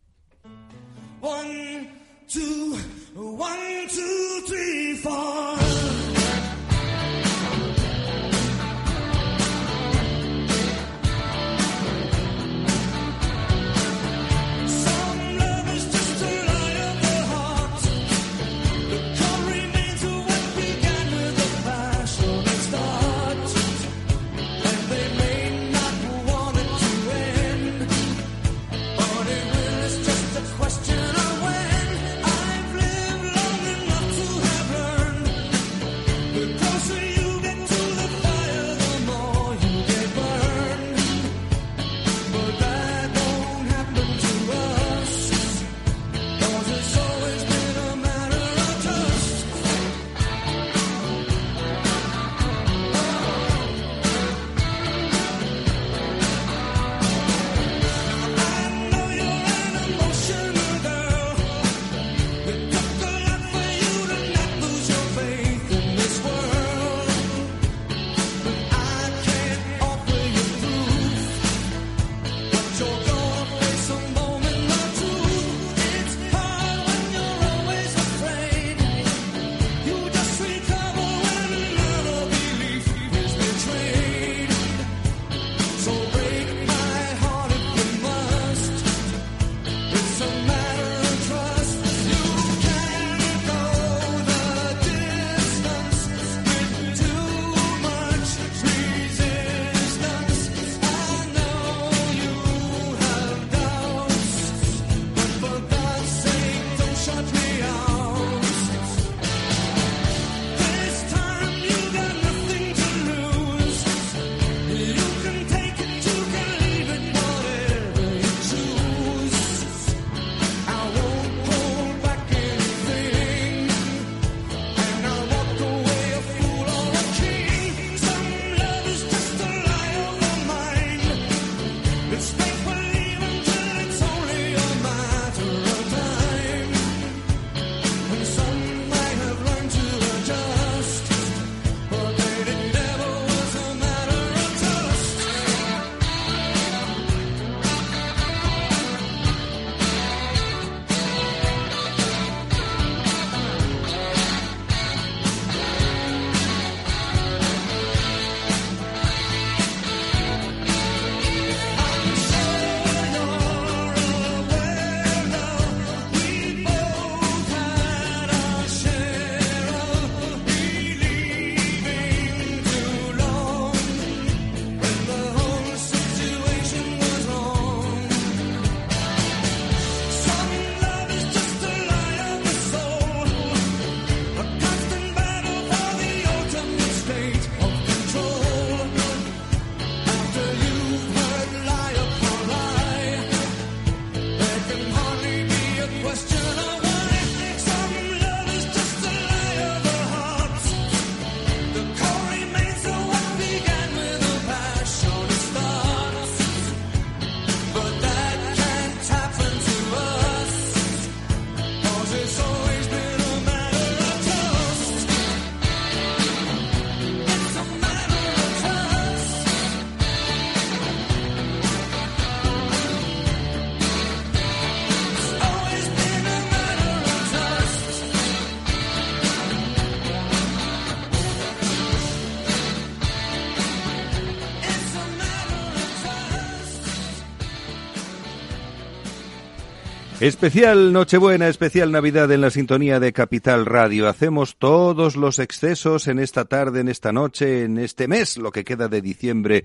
Especial 240.23 240.93
Nochebuena, 240.93 241.49
especial 241.49 241.91
Navidad 241.91 242.31
en 242.31 242.43
la 242.43 242.51
sintonía 242.51 243.01
de 243.01 243.13
Capital 243.13 243.67
Radio. 243.67 244.09
Hacemos 244.09 244.57
todos 244.57 245.17
los 245.17 245.41
excesos 245.41 246.07
en 246.07 246.21
esta 246.21 246.45
tarde, 246.45 246.79
en 246.79 246.89
esta 246.89 247.11
noche, 247.11 247.65
en 247.65 247.77
este 247.77 248.07
mes, 248.07 248.37
lo 248.37 248.53
que 248.53 248.63
queda 248.63 248.87
de 248.87 249.03
diciembre 249.03 249.65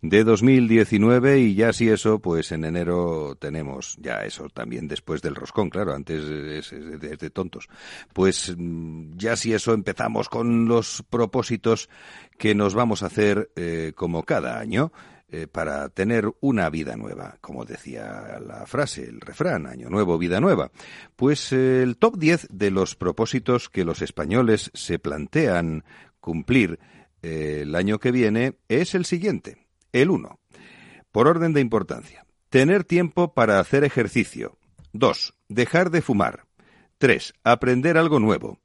de 0.00 0.24
2019 0.24 1.40
y 1.40 1.54
ya 1.54 1.74
si 1.74 1.90
eso, 1.90 2.20
pues 2.20 2.52
en 2.52 2.64
enero 2.64 3.36
tenemos 3.38 3.98
ya 4.00 4.24
eso 4.24 4.48
también 4.48 4.88
después 4.88 5.20
del 5.20 5.34
roscón, 5.34 5.68
claro, 5.68 5.94
antes 5.94 6.24
es, 6.24 6.70
de 6.70 7.28
tontos. 7.28 7.68
Pues 8.14 8.54
mm, 8.56 9.18
ya 9.18 9.36
si 9.36 9.52
eso 9.52 9.74
empezamos 9.74 10.30
con 10.30 10.68
los 10.68 11.04
propósitos 11.10 11.90
que 12.38 12.54
nos 12.54 12.74
vamos 12.74 13.02
a 13.02 13.06
hacer 13.08 13.50
eh, 13.56 13.92
como 13.94 14.22
cada 14.22 14.58
año 14.58 14.90
eh, 15.30 15.46
para 15.46 15.90
tener 15.90 16.32
una 16.40 16.70
vida 16.70 16.96
nueva, 16.96 17.36
como 17.42 17.66
decía 17.66 18.40
la 18.40 18.64
frase, 18.64 19.04
el 19.04 19.20
refrán, 19.20 19.66
año 19.66 19.90
nuevo, 19.90 20.16
vida 20.16 20.40
nueva. 20.40 20.70
Pues 21.16 21.52
eh, 21.52 21.82
el 21.82 21.98
top 21.98 22.16
10 22.16 22.48
de 22.50 22.70
los 22.70 22.96
propósitos 22.96 23.68
que 23.68 23.84
los 23.84 24.00
españoles 24.00 24.70
se 24.72 24.98
plantean 24.98 25.84
cumplir 26.20 26.78
eh, 27.20 27.60
el 27.62 27.74
año 27.74 27.98
que 27.98 28.10
viene 28.10 28.56
es 28.68 28.94
el 28.94 29.04
siguiente, 29.04 29.66
el 29.92 30.08
1. 30.08 30.40
Por 31.12 31.28
orden 31.28 31.52
de 31.52 31.60
importancia, 31.60 32.24
tener 32.48 32.84
tiempo 32.84 33.34
para 33.34 33.60
hacer 33.60 33.84
ejercicio. 33.84 34.56
2. 34.94 35.34
Dejar 35.48 35.90
de 35.90 36.00
fumar. 36.00 36.46
3. 36.96 37.34
Aprender 37.44 37.98
algo 37.98 38.18
nuevo. 38.18 38.60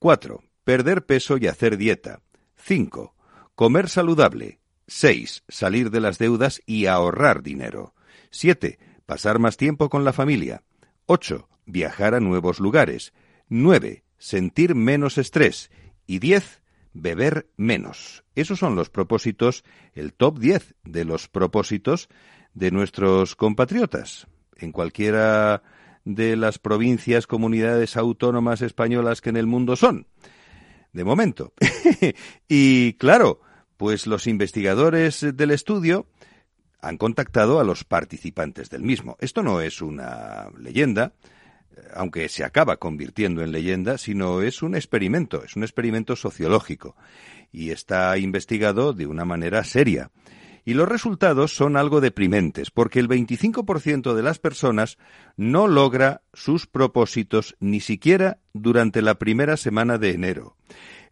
4. 0.00 0.42
Perder 0.64 1.06
peso 1.06 1.36
y 1.38 1.46
hacer 1.46 1.76
dieta. 1.76 2.22
5. 2.56 3.14
Comer 3.54 3.88
saludable. 3.88 4.58
6. 4.88 5.44
Salir 5.48 5.90
de 5.90 6.00
las 6.00 6.18
deudas 6.18 6.60
y 6.66 6.86
ahorrar 6.86 7.42
dinero. 7.42 7.94
7. 8.30 8.78
Pasar 9.06 9.38
más 9.38 9.56
tiempo 9.56 9.88
con 9.88 10.04
la 10.04 10.12
familia. 10.12 10.64
8. 11.06 11.48
Viajar 11.66 12.14
a 12.14 12.20
nuevos 12.20 12.58
lugares. 12.58 13.12
9. 13.48 14.02
Sentir 14.18 14.74
menos 14.74 15.18
estrés. 15.18 15.70
Y 16.06 16.18
10. 16.18 16.62
Beber 16.94 17.48
menos. 17.56 18.24
Esos 18.34 18.58
son 18.58 18.74
los 18.74 18.90
propósitos, 18.90 19.62
el 19.94 20.14
top 20.14 20.38
10 20.38 20.74
de 20.84 21.04
los 21.04 21.28
propósitos 21.28 22.08
de 22.54 22.70
nuestros 22.70 23.36
compatriotas. 23.36 24.26
En 24.56 24.72
cualquiera 24.72 25.62
de 26.04 26.36
las 26.36 26.58
provincias, 26.58 27.26
comunidades 27.26 27.96
autónomas 27.96 28.62
españolas 28.62 29.20
que 29.20 29.30
en 29.30 29.36
el 29.36 29.46
mundo 29.46 29.76
son. 29.76 30.06
De 30.92 31.04
momento. 31.04 31.52
y 32.48 32.94
claro, 32.94 33.42
pues 33.78 34.06
los 34.06 34.26
investigadores 34.26 35.24
del 35.34 35.52
estudio 35.52 36.06
han 36.80 36.98
contactado 36.98 37.60
a 37.60 37.64
los 37.64 37.84
participantes 37.84 38.68
del 38.68 38.82
mismo. 38.82 39.16
Esto 39.20 39.42
no 39.42 39.60
es 39.60 39.80
una 39.80 40.48
leyenda, 40.58 41.14
eh, 41.70 41.80
aunque 41.94 42.28
se 42.28 42.44
acaba 42.44 42.76
convirtiendo 42.76 43.42
en 43.42 43.52
leyenda, 43.52 43.96
sino 43.96 44.42
es 44.42 44.62
un 44.62 44.74
experimento, 44.74 45.44
es 45.44 45.56
un 45.56 45.62
experimento 45.62 46.16
sociológico 46.16 46.96
y 47.52 47.70
está 47.70 48.18
investigado 48.18 48.92
de 48.92 49.06
una 49.06 49.24
manera 49.24 49.64
seria. 49.64 50.10
Y 50.64 50.74
los 50.74 50.88
resultados 50.88 51.54
son 51.54 51.76
algo 51.76 52.02
deprimentes, 52.02 52.70
porque 52.70 53.00
el 53.00 53.08
25% 53.08 54.12
de 54.12 54.22
las 54.22 54.38
personas 54.38 54.98
no 55.36 55.66
logra 55.66 56.20
sus 56.34 56.66
propósitos 56.66 57.56
ni 57.58 57.80
siquiera 57.80 58.38
durante 58.52 59.00
la 59.00 59.14
primera 59.14 59.56
semana 59.56 59.96
de 59.96 60.10
enero. 60.10 60.56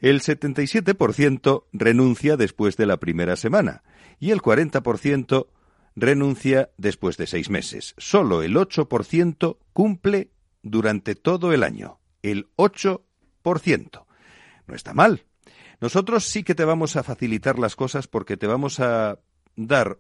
El 0.01 0.21
77% 0.21 1.65
renuncia 1.73 2.37
después 2.37 2.77
de 2.77 2.87
la 2.87 2.99
primera 2.99 3.37
semana 3.37 3.83
y 4.19 4.31
el 4.31 4.41
40% 4.41 5.49
renuncia 5.95 6.71
después 6.77 7.17
de 7.17 7.27
seis 7.27 7.51
meses. 7.51 7.95
Solo 7.97 8.43
el 8.43 8.57
8% 8.57 9.59
cumple 9.73 10.31
durante 10.63 11.15
todo 11.15 11.53
el 11.53 11.63
año. 11.63 12.01
El 12.23 12.49
8%. 12.57 14.05
No 14.67 14.75
está 14.75 14.95
mal. 14.95 15.25
Nosotros 15.81 16.25
sí 16.25 16.43
que 16.43 16.55
te 16.55 16.65
vamos 16.65 16.97
a 16.97 17.03
facilitar 17.03 17.59
las 17.59 17.77
cosas 17.77 18.07
porque 18.09 18.37
te 18.37 18.47
vamos 18.47 18.81
a 18.81 19.21
dar 19.57 19.99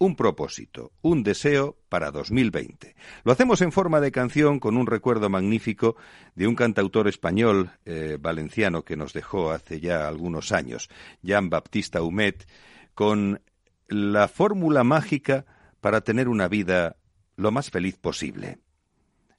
un 0.00 0.16
propósito, 0.16 0.92
un 1.02 1.22
deseo 1.22 1.76
para 1.90 2.10
2020. 2.10 2.96
Lo 3.22 3.32
hacemos 3.32 3.60
en 3.60 3.70
forma 3.70 4.00
de 4.00 4.10
canción 4.10 4.58
con 4.58 4.78
un 4.78 4.86
recuerdo 4.86 5.28
magnífico 5.28 5.94
de 6.34 6.46
un 6.46 6.54
cantautor 6.54 7.06
español 7.06 7.72
eh, 7.84 8.16
valenciano 8.18 8.82
que 8.82 8.96
nos 8.96 9.12
dejó 9.12 9.50
hace 9.50 9.78
ya 9.78 10.08
algunos 10.08 10.52
años, 10.52 10.88
Jean 11.20 11.50
Baptista 11.50 12.00
Humet, 12.00 12.48
con 12.94 13.42
la 13.88 14.26
fórmula 14.26 14.84
mágica 14.84 15.44
para 15.82 16.00
tener 16.00 16.28
una 16.28 16.48
vida 16.48 16.96
lo 17.36 17.50
más 17.50 17.70
feliz 17.70 17.98
posible. 17.98 18.58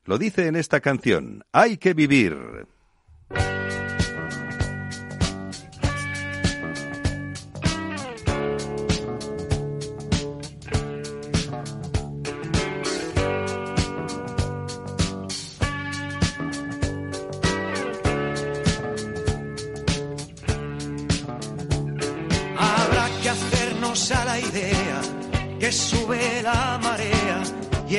Lo 0.06 0.20
dice 0.20 0.46
en 0.46 0.56
esta 0.56 0.80
canción, 0.80 1.44
hay 1.52 1.78
que 1.78 1.96
vivir. 1.96 2.38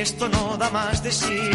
Esto 0.03 0.29
no 0.29 0.57
da 0.57 0.69
más 0.71 1.01
de 1.05 1.13
sí. 1.13 1.51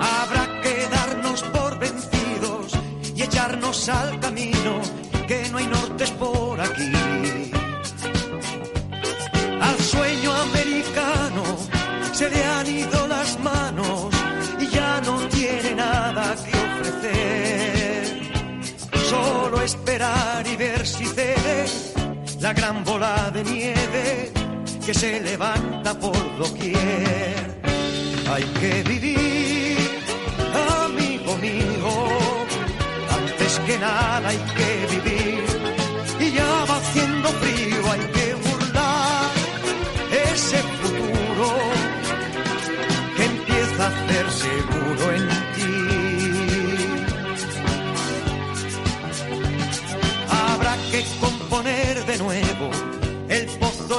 Habrá 0.00 0.44
que 0.62 0.74
darnos 0.96 1.42
por 1.42 1.78
vencidos 1.78 2.72
y 3.14 3.22
echarnos 3.22 3.88
al 3.90 4.18
camino, 4.18 4.80
que 5.28 5.46
no 5.50 5.58
hay 5.58 5.66
nortes 5.66 6.10
por 6.12 6.58
aquí. 6.58 6.92
Al 9.60 9.78
sueño 9.78 10.32
americano 10.48 11.42
se 12.12 12.30
le 12.30 12.44
han 12.44 12.66
ido 12.66 13.06
las 13.06 13.38
manos 13.40 14.08
y 14.58 14.66
ya 14.68 15.02
no 15.02 15.16
tiene 15.28 15.74
nada 15.74 16.34
que 16.44 16.52
ofrecer 16.68 18.04
solo 19.10 19.60
esperar 19.60 20.46
y 20.46 20.56
ver 20.56 20.86
si 20.86 21.04
cede 21.04 21.66
la 22.40 22.54
gran 22.54 22.82
bola 22.84 23.30
de 23.30 23.44
nieve 23.44 24.43
que 24.86 24.92
se 24.92 25.20
levanta 25.20 25.98
por 25.98 26.16
doquier. 26.38 27.54
Hay 28.30 28.44
que 28.60 28.82
vivir, 28.82 29.78
amigo 30.84 31.36
mío, 31.38 31.90
antes 33.10 33.58
que 33.66 33.78
nada 33.78 34.28
hay 34.28 34.38
que 34.56 34.83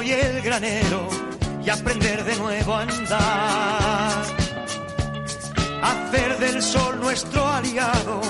y 0.05 0.11
el 0.11 0.41
granero 0.41 1.07
y 1.65 1.69
aprender 1.69 2.23
de 2.23 2.35
nuevo 2.35 2.75
a 2.75 2.81
andar. 2.83 4.23
Hacer 5.81 6.37
del 6.37 6.61
sol 6.61 6.99
nuestro 6.99 7.47
aliado, 7.47 8.21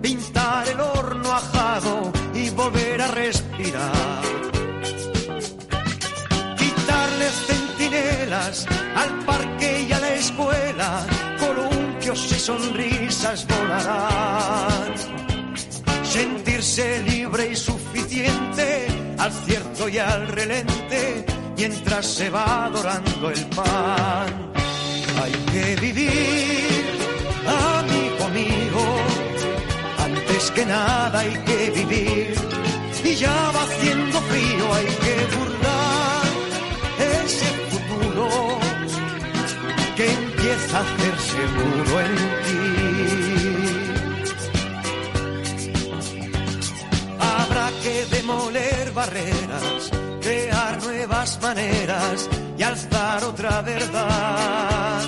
pintar 0.00 0.66
el 0.68 0.80
horno 0.80 1.30
ajado 1.32 2.12
y 2.34 2.48
volver 2.50 3.02
a 3.02 3.08
respirar. 3.08 4.22
Quitarle 6.56 7.28
centinelas 7.46 8.66
al 8.96 9.24
parque 9.26 9.86
y 9.88 9.92
a 9.92 10.00
la 10.00 10.14
escuela, 10.14 11.06
columpios 11.38 12.32
y 12.32 12.38
sonrisas 12.38 13.46
volarán 13.46 14.94
sentirse 16.02 17.02
libre 17.02 17.50
y 17.52 17.56
al 19.18 19.32
cierto 19.44 19.88
y 19.88 19.98
al 19.98 20.28
relente 20.28 21.26
mientras 21.56 22.06
se 22.06 22.30
va 22.30 22.64
adorando 22.66 23.30
el 23.30 23.44
pan. 23.46 24.52
Hay 25.22 25.32
que 25.52 25.76
vivir, 25.76 26.98
amigo 27.46 28.28
mío, 28.32 28.84
antes 29.98 30.50
que 30.52 30.64
nada 30.64 31.18
hay 31.18 31.34
que 31.44 31.70
vivir. 31.70 32.34
Y 33.04 33.14
ya 33.14 33.50
va 33.54 33.62
haciendo 33.62 34.20
frío, 34.22 34.74
hay 34.74 34.86
que 34.86 35.36
burlar 35.36 36.26
ese 37.24 37.46
futuro 37.70 38.58
que 39.96 40.10
empieza 40.10 40.78
a 40.78 40.80
hacer 40.80 41.18
seguro 41.18 42.00
en 42.00 42.47
demoler 48.28 48.92
barreras, 48.92 49.90
crear 50.20 50.82
nuevas 50.82 51.40
maneras 51.40 52.28
y 52.58 52.62
alzar 52.62 53.24
otra 53.24 53.62
verdad. 53.62 55.00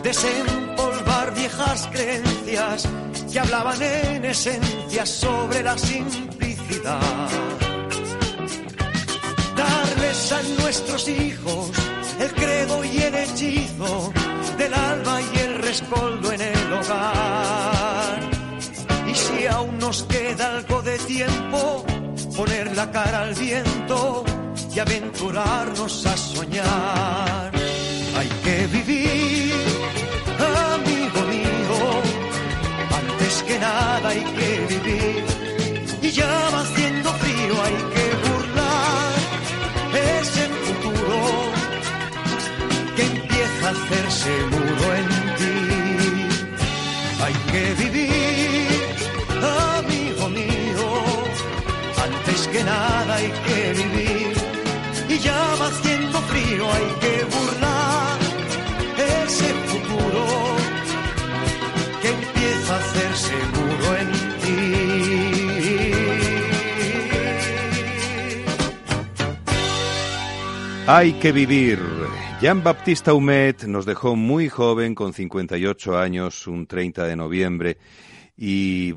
Desempolvar 0.00 1.34
viejas 1.34 1.88
creencias 1.90 2.88
que 3.32 3.40
hablaban 3.40 3.82
en 3.82 4.24
esencia 4.26 5.04
sobre 5.04 5.64
la 5.64 5.76
simplicidad. 5.76 7.28
Darles 9.56 10.32
a 10.32 10.42
nuestros 10.62 11.08
hijos 11.08 11.70
el 12.20 12.32
credo 12.32 12.84
y 12.84 12.98
el 12.98 13.14
hechizo 13.16 14.12
del 14.56 14.72
alma 14.72 15.20
y 15.20 15.38
el 15.38 15.58
rescoldo 15.58 16.30
en 16.30 16.40
el 16.42 16.72
hogar. 16.72 17.75
Aún 19.50 19.78
nos 19.78 20.02
queda 20.04 20.56
algo 20.56 20.82
de 20.82 20.98
tiempo, 20.98 21.84
poner 22.36 22.76
la 22.76 22.90
cara 22.90 23.22
al 23.22 23.34
viento 23.34 24.24
y 24.74 24.78
aventurarnos 24.78 26.06
a 26.06 26.16
soñar. 26.16 27.52
Hay 28.18 28.28
que 28.44 28.66
vivir, 28.66 29.54
amigo 30.74 31.20
mío, 31.32 31.78
antes 33.00 33.42
que 33.46 33.58
nada 33.58 34.08
hay 34.08 34.24
que 34.38 34.66
vivir. 34.74 35.24
Y 36.02 36.10
ya 36.10 36.50
va 36.52 36.60
haciendo 36.60 37.12
frío, 37.12 37.62
hay 37.66 37.76
que 37.94 38.06
burlar 38.28 39.12
ese 40.20 40.48
futuro 40.64 41.18
que 42.96 43.02
empieza 43.02 43.68
a 43.68 43.70
hacerse 43.70 44.30
muro 44.50 44.94
en 45.00 45.08
ti. 45.38 45.56
Hay 47.24 47.34
que 47.52 47.74
vivir, 47.74 47.85
hay 53.16 53.28
que 53.46 53.72
vivir. 53.82 54.32
Y 55.08 55.18
ya 55.18 55.40
va 55.60 55.66
haciendo 55.68 56.18
frío, 56.30 56.64
hay 56.72 56.88
que 57.02 57.14
burlar 57.34 58.18
ese 59.24 59.48
futuro 59.70 60.24
que 62.02 62.08
empieza 62.08 62.74
a 62.74 62.78
hacerse 62.78 63.34
muro 63.54 63.88
en 64.02 64.10
ti. 64.42 64.56
Hay 70.88 71.12
que 71.14 71.32
vivir. 71.32 71.80
Jean 72.40 72.62
Baptista 72.62 73.14
Humet 73.14 73.64
nos 73.64 73.86
dejó 73.86 74.14
muy 74.14 74.48
joven, 74.48 74.94
con 74.94 75.12
58 75.14 75.98
años, 75.98 76.46
un 76.46 76.66
30 76.66 77.04
de 77.06 77.16
noviembre. 77.16 77.78
¿Y 78.36 78.94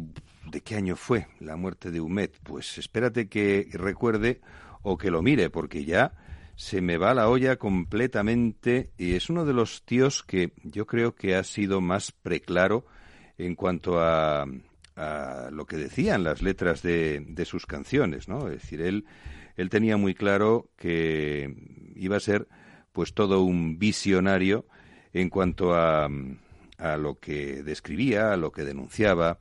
de 0.52 0.62
qué 0.62 0.76
año 0.76 0.96
fue 0.96 1.28
la 1.40 1.56
muerte 1.56 1.92
de 1.92 2.02
Humet? 2.02 2.38
Pues 2.44 2.78
espérate 2.78 3.28
que 3.28 3.68
recuerde 3.74 4.42
o 4.82 4.98
que 4.98 5.12
lo 5.12 5.22
mire, 5.22 5.50
porque 5.50 5.86
ya 5.86 6.14
se 6.56 6.82
me 6.82 6.98
va 6.98 7.14
la 7.14 7.30
olla 7.30 7.56
completamente 7.58 8.92
y 8.98 9.14
es 9.14 9.30
uno 9.30 9.46
de 9.46 9.54
los 9.54 9.84
tíos 9.84 10.24
que 10.24 10.52
yo 10.64 10.86
creo 10.86 11.16
que 11.16 11.36
ha 11.36 11.44
sido 11.44 11.80
más 11.80 12.12
preclaro 12.12 12.86
en 13.38 13.56
cuanto 13.56 14.00
a, 14.02 14.46
a 14.96 15.50
lo 15.52 15.66
que 15.66 15.78
decían 15.78 16.24
las 16.24 16.42
letras 16.42 16.82
de, 16.82 17.26
de 17.26 17.46
sus 17.46 17.66
canciones, 17.66 18.28
¿no? 18.28 18.48
Es 18.50 18.62
decir, 18.62 18.82
él, 18.82 19.06
él 19.56 19.70
tenía 19.70 19.96
muy 19.96 20.14
claro 20.14 20.70
que 20.76 21.56
iba 21.96 22.18
a 22.18 22.22
ser 22.22 22.48
pues 22.92 23.14
todo 23.14 23.42
un 23.42 23.80
visionario 23.80 24.66
en 25.14 25.30
cuanto 25.30 25.74
a, 25.74 26.10
a 26.78 26.98
lo 26.98 27.20
que 27.20 27.64
describía, 27.64 28.34
a 28.34 28.38
lo 28.38 28.52
que 28.52 28.66
denunciaba, 28.66 29.40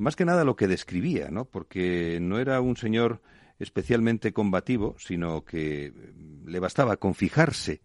más 0.00 0.16
que 0.16 0.24
nada 0.24 0.44
lo 0.44 0.56
que 0.56 0.66
describía, 0.66 1.30
¿no? 1.30 1.44
Porque 1.44 2.18
no 2.20 2.38
era 2.38 2.60
un 2.60 2.76
señor 2.76 3.20
especialmente 3.58 4.32
combativo, 4.32 4.96
sino 4.98 5.44
que 5.44 5.92
le 6.46 6.58
bastaba 6.58 6.96
con 6.96 7.14
fijarse 7.14 7.82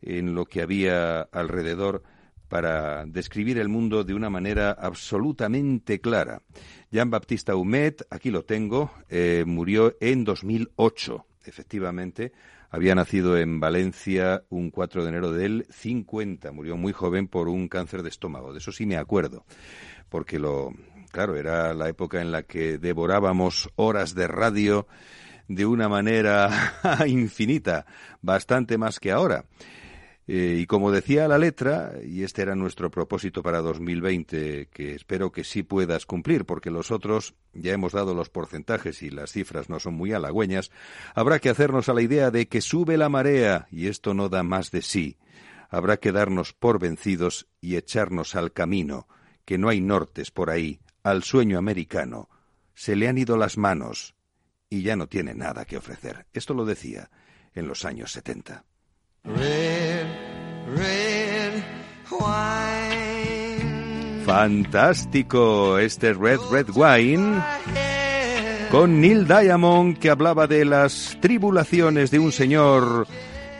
en 0.00 0.34
lo 0.34 0.44
que 0.46 0.62
había 0.62 1.20
alrededor 1.20 2.02
para 2.48 3.06
describir 3.06 3.58
el 3.58 3.68
mundo 3.68 4.04
de 4.04 4.12
una 4.12 4.28
manera 4.28 4.72
absolutamente 4.72 6.00
clara. 6.00 6.42
Jean 6.90 7.08
Baptista 7.08 7.56
Humet, 7.56 8.06
aquí 8.10 8.30
lo 8.30 8.44
tengo, 8.44 8.90
eh, 9.08 9.44
murió 9.46 9.96
en 10.00 10.24
2008, 10.24 11.24
efectivamente. 11.44 12.32
Había 12.68 12.94
nacido 12.94 13.38
en 13.38 13.60
Valencia 13.60 14.44
un 14.50 14.70
4 14.70 15.02
de 15.02 15.08
enero 15.08 15.30
del 15.30 15.66
50. 15.70 16.52
Murió 16.52 16.76
muy 16.76 16.92
joven 16.92 17.28
por 17.28 17.48
un 17.48 17.68
cáncer 17.68 18.02
de 18.02 18.08
estómago. 18.08 18.52
De 18.52 18.58
eso 18.58 18.72
sí 18.72 18.86
me 18.86 18.96
acuerdo, 18.96 19.44
porque 20.08 20.38
lo, 20.38 20.72
claro, 21.12 21.36
era 21.36 21.72
la 21.74 21.88
época 21.88 22.20
en 22.20 22.32
la 22.32 22.42
que 22.42 22.78
devorábamos 22.78 23.70
horas 23.76 24.14
de 24.14 24.26
radio 24.26 24.88
de 25.46 25.66
una 25.66 25.88
manera 25.88 26.50
infinita, 27.06 27.86
bastante 28.20 28.78
más 28.78 28.98
que 28.98 29.12
ahora. 29.12 29.44
Eh, 30.28 30.58
y 30.60 30.66
como 30.66 30.92
decía 30.92 31.26
la 31.26 31.36
letra, 31.36 31.94
y 32.04 32.22
este 32.22 32.42
era 32.42 32.54
nuestro 32.54 32.90
propósito 32.90 33.42
para 33.42 33.60
2020, 33.60 34.68
que 34.72 34.94
espero 34.94 35.32
que 35.32 35.42
sí 35.42 35.64
puedas 35.64 36.06
cumplir, 36.06 36.44
porque 36.44 36.70
los 36.70 36.90
otros 36.90 37.34
ya 37.52 37.72
hemos 37.72 37.92
dado 37.92 38.14
los 38.14 38.30
porcentajes 38.30 39.02
y 39.02 39.10
las 39.10 39.32
cifras 39.32 39.68
no 39.68 39.80
son 39.80 39.94
muy 39.94 40.12
halagüeñas, 40.12 40.70
habrá 41.14 41.40
que 41.40 41.50
hacernos 41.50 41.88
a 41.88 41.94
la 41.94 42.02
idea 42.02 42.30
de 42.30 42.46
que 42.46 42.60
sube 42.60 42.96
la 42.96 43.08
marea 43.08 43.66
y 43.70 43.88
esto 43.88 44.14
no 44.14 44.28
da 44.28 44.42
más 44.42 44.70
de 44.70 44.82
sí. 44.82 45.18
Habrá 45.68 45.96
que 45.96 46.12
darnos 46.12 46.52
por 46.52 46.78
vencidos 46.78 47.48
y 47.60 47.76
echarnos 47.76 48.36
al 48.36 48.52
camino, 48.52 49.08
que 49.44 49.58
no 49.58 49.68
hay 49.68 49.80
nortes 49.80 50.30
por 50.30 50.50
ahí, 50.50 50.80
al 51.02 51.22
sueño 51.22 51.58
americano. 51.58 52.28
Se 52.74 52.96
le 52.96 53.08
han 53.08 53.18
ido 53.18 53.36
las 53.36 53.58
manos 53.58 54.14
y 54.68 54.82
ya 54.82 54.96
no 54.96 55.06
tiene 55.06 55.34
nada 55.34 55.64
que 55.64 55.76
ofrecer. 55.76 56.26
Esto 56.32 56.54
lo 56.54 56.64
decía 56.64 57.10
en 57.54 57.68
los 57.68 57.84
años 57.84 58.12
70. 58.12 58.64
Red, 59.24 60.06
red 60.74 61.62
wine. 62.10 64.22
Fantástico 64.24 65.78
este 65.78 66.14
Red 66.14 66.40
Red 66.50 66.68
Wine 66.74 67.42
con 68.70 69.00
Neil 69.00 69.26
Diamond 69.26 69.98
que 69.98 70.08
hablaba 70.08 70.46
de 70.46 70.64
las 70.64 71.18
tribulaciones 71.20 72.10
de 72.10 72.18
un 72.18 72.32
señor 72.32 73.06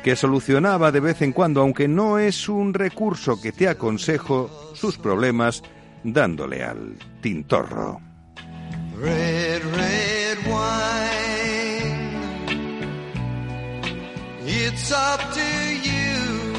que 0.03 0.17
solucionaba 0.17 0.91
de 0.91 1.01
vez 1.01 1.23
en 1.23 1.33
cuando, 1.33 1.61
aunque 1.61 1.87
no 1.87 2.19
es 2.19 2.49
un 2.49 2.75
recurso 2.75 3.41
que 3.41 3.53
te 3.53 3.69
aconsejo, 3.69 4.73
sus 4.75 4.99
problemas 4.99 5.63
dándole 6.03 6.63
al 6.63 6.97
tintorro. 7.21 8.01
Red, 8.97 9.63
red 9.65 10.39
wine. 10.47 11.23
It's 14.45 14.93
up 14.93 15.21
to 15.33 15.41
you. 15.41 16.53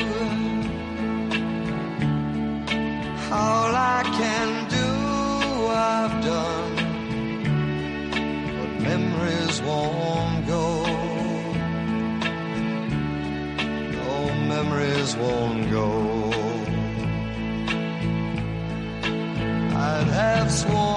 All 3.32 3.76
I 3.76 4.04
can 4.20 4.70
do, 4.70 5.68
I've 5.68 6.24
done. 6.24 6.76
But 8.58 8.82
memories 8.82 9.62
won't 9.62 10.48
go. 10.48 10.86
No, 13.92 14.34
memories 14.48 15.16
won't 15.16 15.72
go. 15.72 16.13
Have 20.44 20.52
sworn 20.52 20.93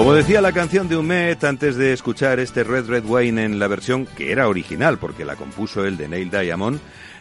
Como 0.00 0.14
decía 0.14 0.40
la 0.40 0.52
canción 0.52 0.88
de 0.88 0.96
Humet 0.96 1.44
antes 1.44 1.76
de 1.76 1.92
escuchar 1.92 2.40
este 2.40 2.64
Red 2.64 2.86
Red 2.86 3.04
Wine 3.04 3.44
en 3.44 3.58
la 3.58 3.68
versión 3.68 4.06
que 4.06 4.32
era 4.32 4.48
original, 4.48 4.96
porque 4.96 5.26
la 5.26 5.36
compuso 5.36 5.84
el 5.84 5.98
de 5.98 6.08
Neil 6.08 6.30
Diamond, 6.30 6.80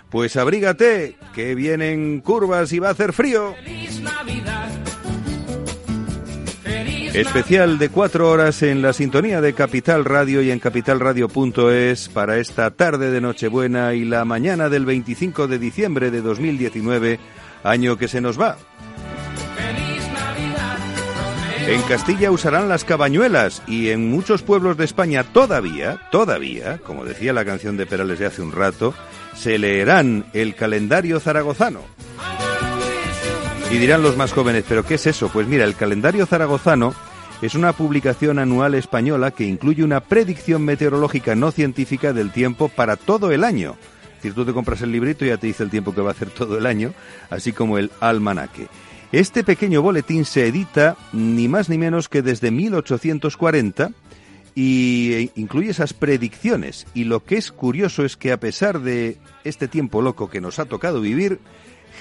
pues 0.10 0.38
abrígate, 0.38 1.18
que 1.36 1.56
vienen 1.56 2.22
curvas 2.22 2.72
y 2.72 2.80
va 2.80 2.88
a 2.88 2.92
hacer 2.92 3.12
frío. 3.12 3.54
Feliz 3.66 4.00
Navidad. 4.00 4.70
Especial 7.14 7.80
de 7.80 7.90
cuatro 7.90 8.32
horas 8.32 8.64
en 8.64 8.82
la 8.82 8.94
sintonía 8.94 9.42
de 9.42 9.52
Capital 9.52 10.06
Radio 10.06 10.42
y 10.42 10.50
en 10.50 10.60
capitalradio.es 10.60 12.08
para 12.08 12.38
esta 12.38 12.72
tarde 12.72 13.12
de 13.12 13.20
Nochebuena 13.20 13.94
y 13.94 14.06
la 14.06 14.24
mañana 14.24 14.70
del 14.70 14.86
25 14.86 15.50
de 15.50 15.60
diciembre 15.60 16.12
de 16.12 16.22
2019, 16.22 17.20
año 17.62 17.98
que 17.98 18.08
se 18.08 18.22
nos 18.22 18.40
va. 18.40 18.56
En 21.70 21.84
Castilla 21.84 22.32
usarán 22.32 22.68
las 22.68 22.84
cabañuelas 22.84 23.62
y 23.68 23.90
en 23.90 24.10
muchos 24.10 24.42
pueblos 24.42 24.76
de 24.76 24.86
España 24.86 25.24
todavía, 25.24 26.02
todavía, 26.12 26.80
como 26.80 27.06
decía 27.06 27.32
la 27.32 27.46
canción 27.46 27.78
de 27.78 27.86
Perales 27.86 28.18
de 28.18 28.26
hace 28.26 28.42
un 28.42 28.52
rato, 28.52 28.96
se 29.36 29.60
leerán 29.60 30.26
el 30.34 30.56
calendario 30.56 31.20
zaragozano. 31.20 31.82
Y 33.70 33.78
dirán 33.78 34.02
los 34.02 34.18
más 34.18 34.34
jóvenes, 34.34 34.66
¿pero 34.68 34.84
qué 34.84 34.96
es 34.96 35.06
eso? 35.06 35.30
Pues 35.30 35.46
mira, 35.46 35.64
el 35.64 35.76
calendario 35.76 36.26
zaragozano 36.26 36.96
es 37.40 37.54
una 37.54 37.72
publicación 37.74 38.40
anual 38.40 38.74
española 38.74 39.30
que 39.30 39.46
incluye 39.46 39.84
una 39.84 40.00
predicción 40.00 40.66
meteorológica 40.66 41.36
no 41.36 41.52
científica 41.52 42.14
del 42.14 42.32
tiempo 42.32 42.70
para 42.70 42.96
todo 42.96 43.30
el 43.30 43.44
año. 43.44 43.76
Es 44.08 44.24
decir, 44.24 44.34
tú 44.34 44.44
te 44.44 44.54
compras 44.54 44.82
el 44.82 44.92
librito 44.92 45.24
y 45.24 45.28
ya 45.28 45.38
te 45.38 45.46
dice 45.46 45.62
el 45.62 45.70
tiempo 45.70 45.94
que 45.94 46.02
va 46.02 46.10
a 46.10 46.14
hacer 46.14 46.32
todo 46.32 46.58
el 46.58 46.66
año, 46.66 46.96
así 47.30 47.54
como 47.54 47.78
el 47.78 47.92
almanaque. 48.00 48.68
Este 49.12 49.44
pequeño 49.44 49.82
boletín 49.82 50.24
se 50.24 50.46
edita 50.46 50.96
ni 51.14 51.48
más 51.48 51.68
ni 51.68 51.78
menos 51.78 52.10
que 52.10 52.22
desde 52.22 52.52
1840 52.52 53.92
y 54.54 55.14
eh, 55.14 55.32
incluye 55.36 55.72
esas 55.72 55.94
predicciones. 55.94 56.86
Y 56.94 57.06
lo 57.06 57.24
que 57.24 57.38
es 57.38 57.52
curioso 57.52 58.06
es 58.06 58.18
que 58.18 58.32
a 58.32 58.40
pesar 58.40 58.82
de 58.82 59.18
este 59.44 59.68
tiempo 59.68 60.02
loco 60.02 60.30
que 60.30 60.42
nos 60.42 60.60
ha 60.60 60.66
tocado 60.66 61.02
vivir, 61.02 61.40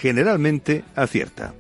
generalmente 0.00 0.84
acierta. 0.94 1.54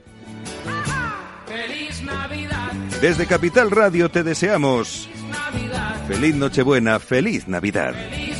Feliz 1.46 2.02
Navidad. 2.02 2.72
Desde 3.00 3.26
Capital 3.26 3.70
Radio 3.70 4.10
te 4.10 4.22
deseamos 4.22 5.08
Navidad. 5.30 6.06
feliz 6.08 6.34
Nochebuena, 6.34 6.98
feliz 6.98 7.48
Navidad. 7.48 7.94
Feliz 7.94 8.37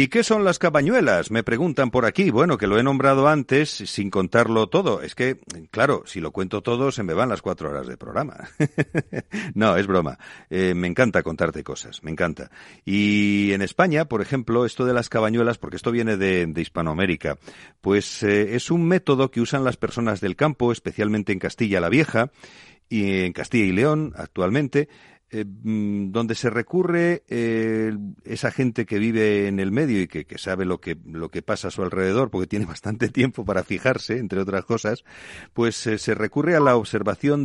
¿Y 0.00 0.08
qué 0.08 0.24
son 0.24 0.44
las 0.44 0.58
cabañuelas? 0.58 1.30
Me 1.30 1.42
preguntan 1.42 1.90
por 1.90 2.06
aquí. 2.06 2.30
Bueno, 2.30 2.56
que 2.56 2.66
lo 2.66 2.78
he 2.78 2.82
nombrado 2.82 3.28
antes 3.28 3.68
sin 3.68 4.08
contarlo 4.08 4.66
todo. 4.70 5.02
Es 5.02 5.14
que, 5.14 5.36
claro, 5.70 6.04
si 6.06 6.20
lo 6.20 6.32
cuento 6.32 6.62
todo 6.62 6.90
se 6.90 7.02
me 7.02 7.12
van 7.12 7.28
las 7.28 7.42
cuatro 7.42 7.68
horas 7.68 7.86
de 7.86 7.98
programa. 7.98 8.48
no, 9.54 9.76
es 9.76 9.86
broma. 9.86 10.18
Eh, 10.48 10.72
me 10.72 10.86
encanta 10.86 11.22
contarte 11.22 11.62
cosas, 11.62 12.02
me 12.02 12.10
encanta. 12.10 12.50
Y 12.86 13.52
en 13.52 13.60
España, 13.60 14.06
por 14.06 14.22
ejemplo, 14.22 14.64
esto 14.64 14.86
de 14.86 14.94
las 14.94 15.10
cabañuelas, 15.10 15.58
porque 15.58 15.76
esto 15.76 15.92
viene 15.92 16.16
de, 16.16 16.50
Hispanoamérica, 16.56 17.36
pues 17.82 18.22
eh, 18.22 18.56
es 18.56 18.70
un 18.70 18.88
método 18.88 19.30
que 19.30 19.42
usan 19.42 19.64
las 19.64 19.76
personas 19.76 20.22
del 20.22 20.34
campo, 20.34 20.72
especialmente 20.72 21.32
en 21.32 21.40
Castilla 21.40 21.78
la 21.78 21.90
Vieja 21.90 22.30
y 22.88 23.24
en 23.24 23.34
Castilla 23.34 23.66
y 23.66 23.72
León 23.72 24.14
actualmente, 24.16 24.88
eh, 25.32 25.44
mm, 25.44 26.10
donde 26.10 26.34
se 26.34 26.50
recurre 26.50 27.22
eh, 27.28 27.96
esa 28.24 28.50
gente 28.50 28.84
que 28.84 28.98
vive 28.98 29.46
en 29.46 29.60
el 29.60 29.70
medio 29.70 30.02
y 30.02 30.08
que, 30.08 30.26
sabe 30.38 30.64
lo 30.64 30.80
que, 30.80 30.98
lo 31.06 31.28
que 31.28 31.40
pasa 31.40 31.68
a 31.68 31.70
su 31.70 31.82
alrededor, 31.82 32.30
porque 32.30 32.48
tiene 32.48 32.66
bastante 32.66 33.08
tiempo 33.10 33.44
para 33.44 33.62
fijarse, 33.62 34.18
entre 34.18 34.40
otras 34.40 34.64
cosas, 34.64 35.04
pues 35.52 35.86
eh, 35.86 35.98
se 35.98 36.14
recurre 36.14 36.56
a 36.56 36.60
la 36.60 36.74
observación 36.74 37.38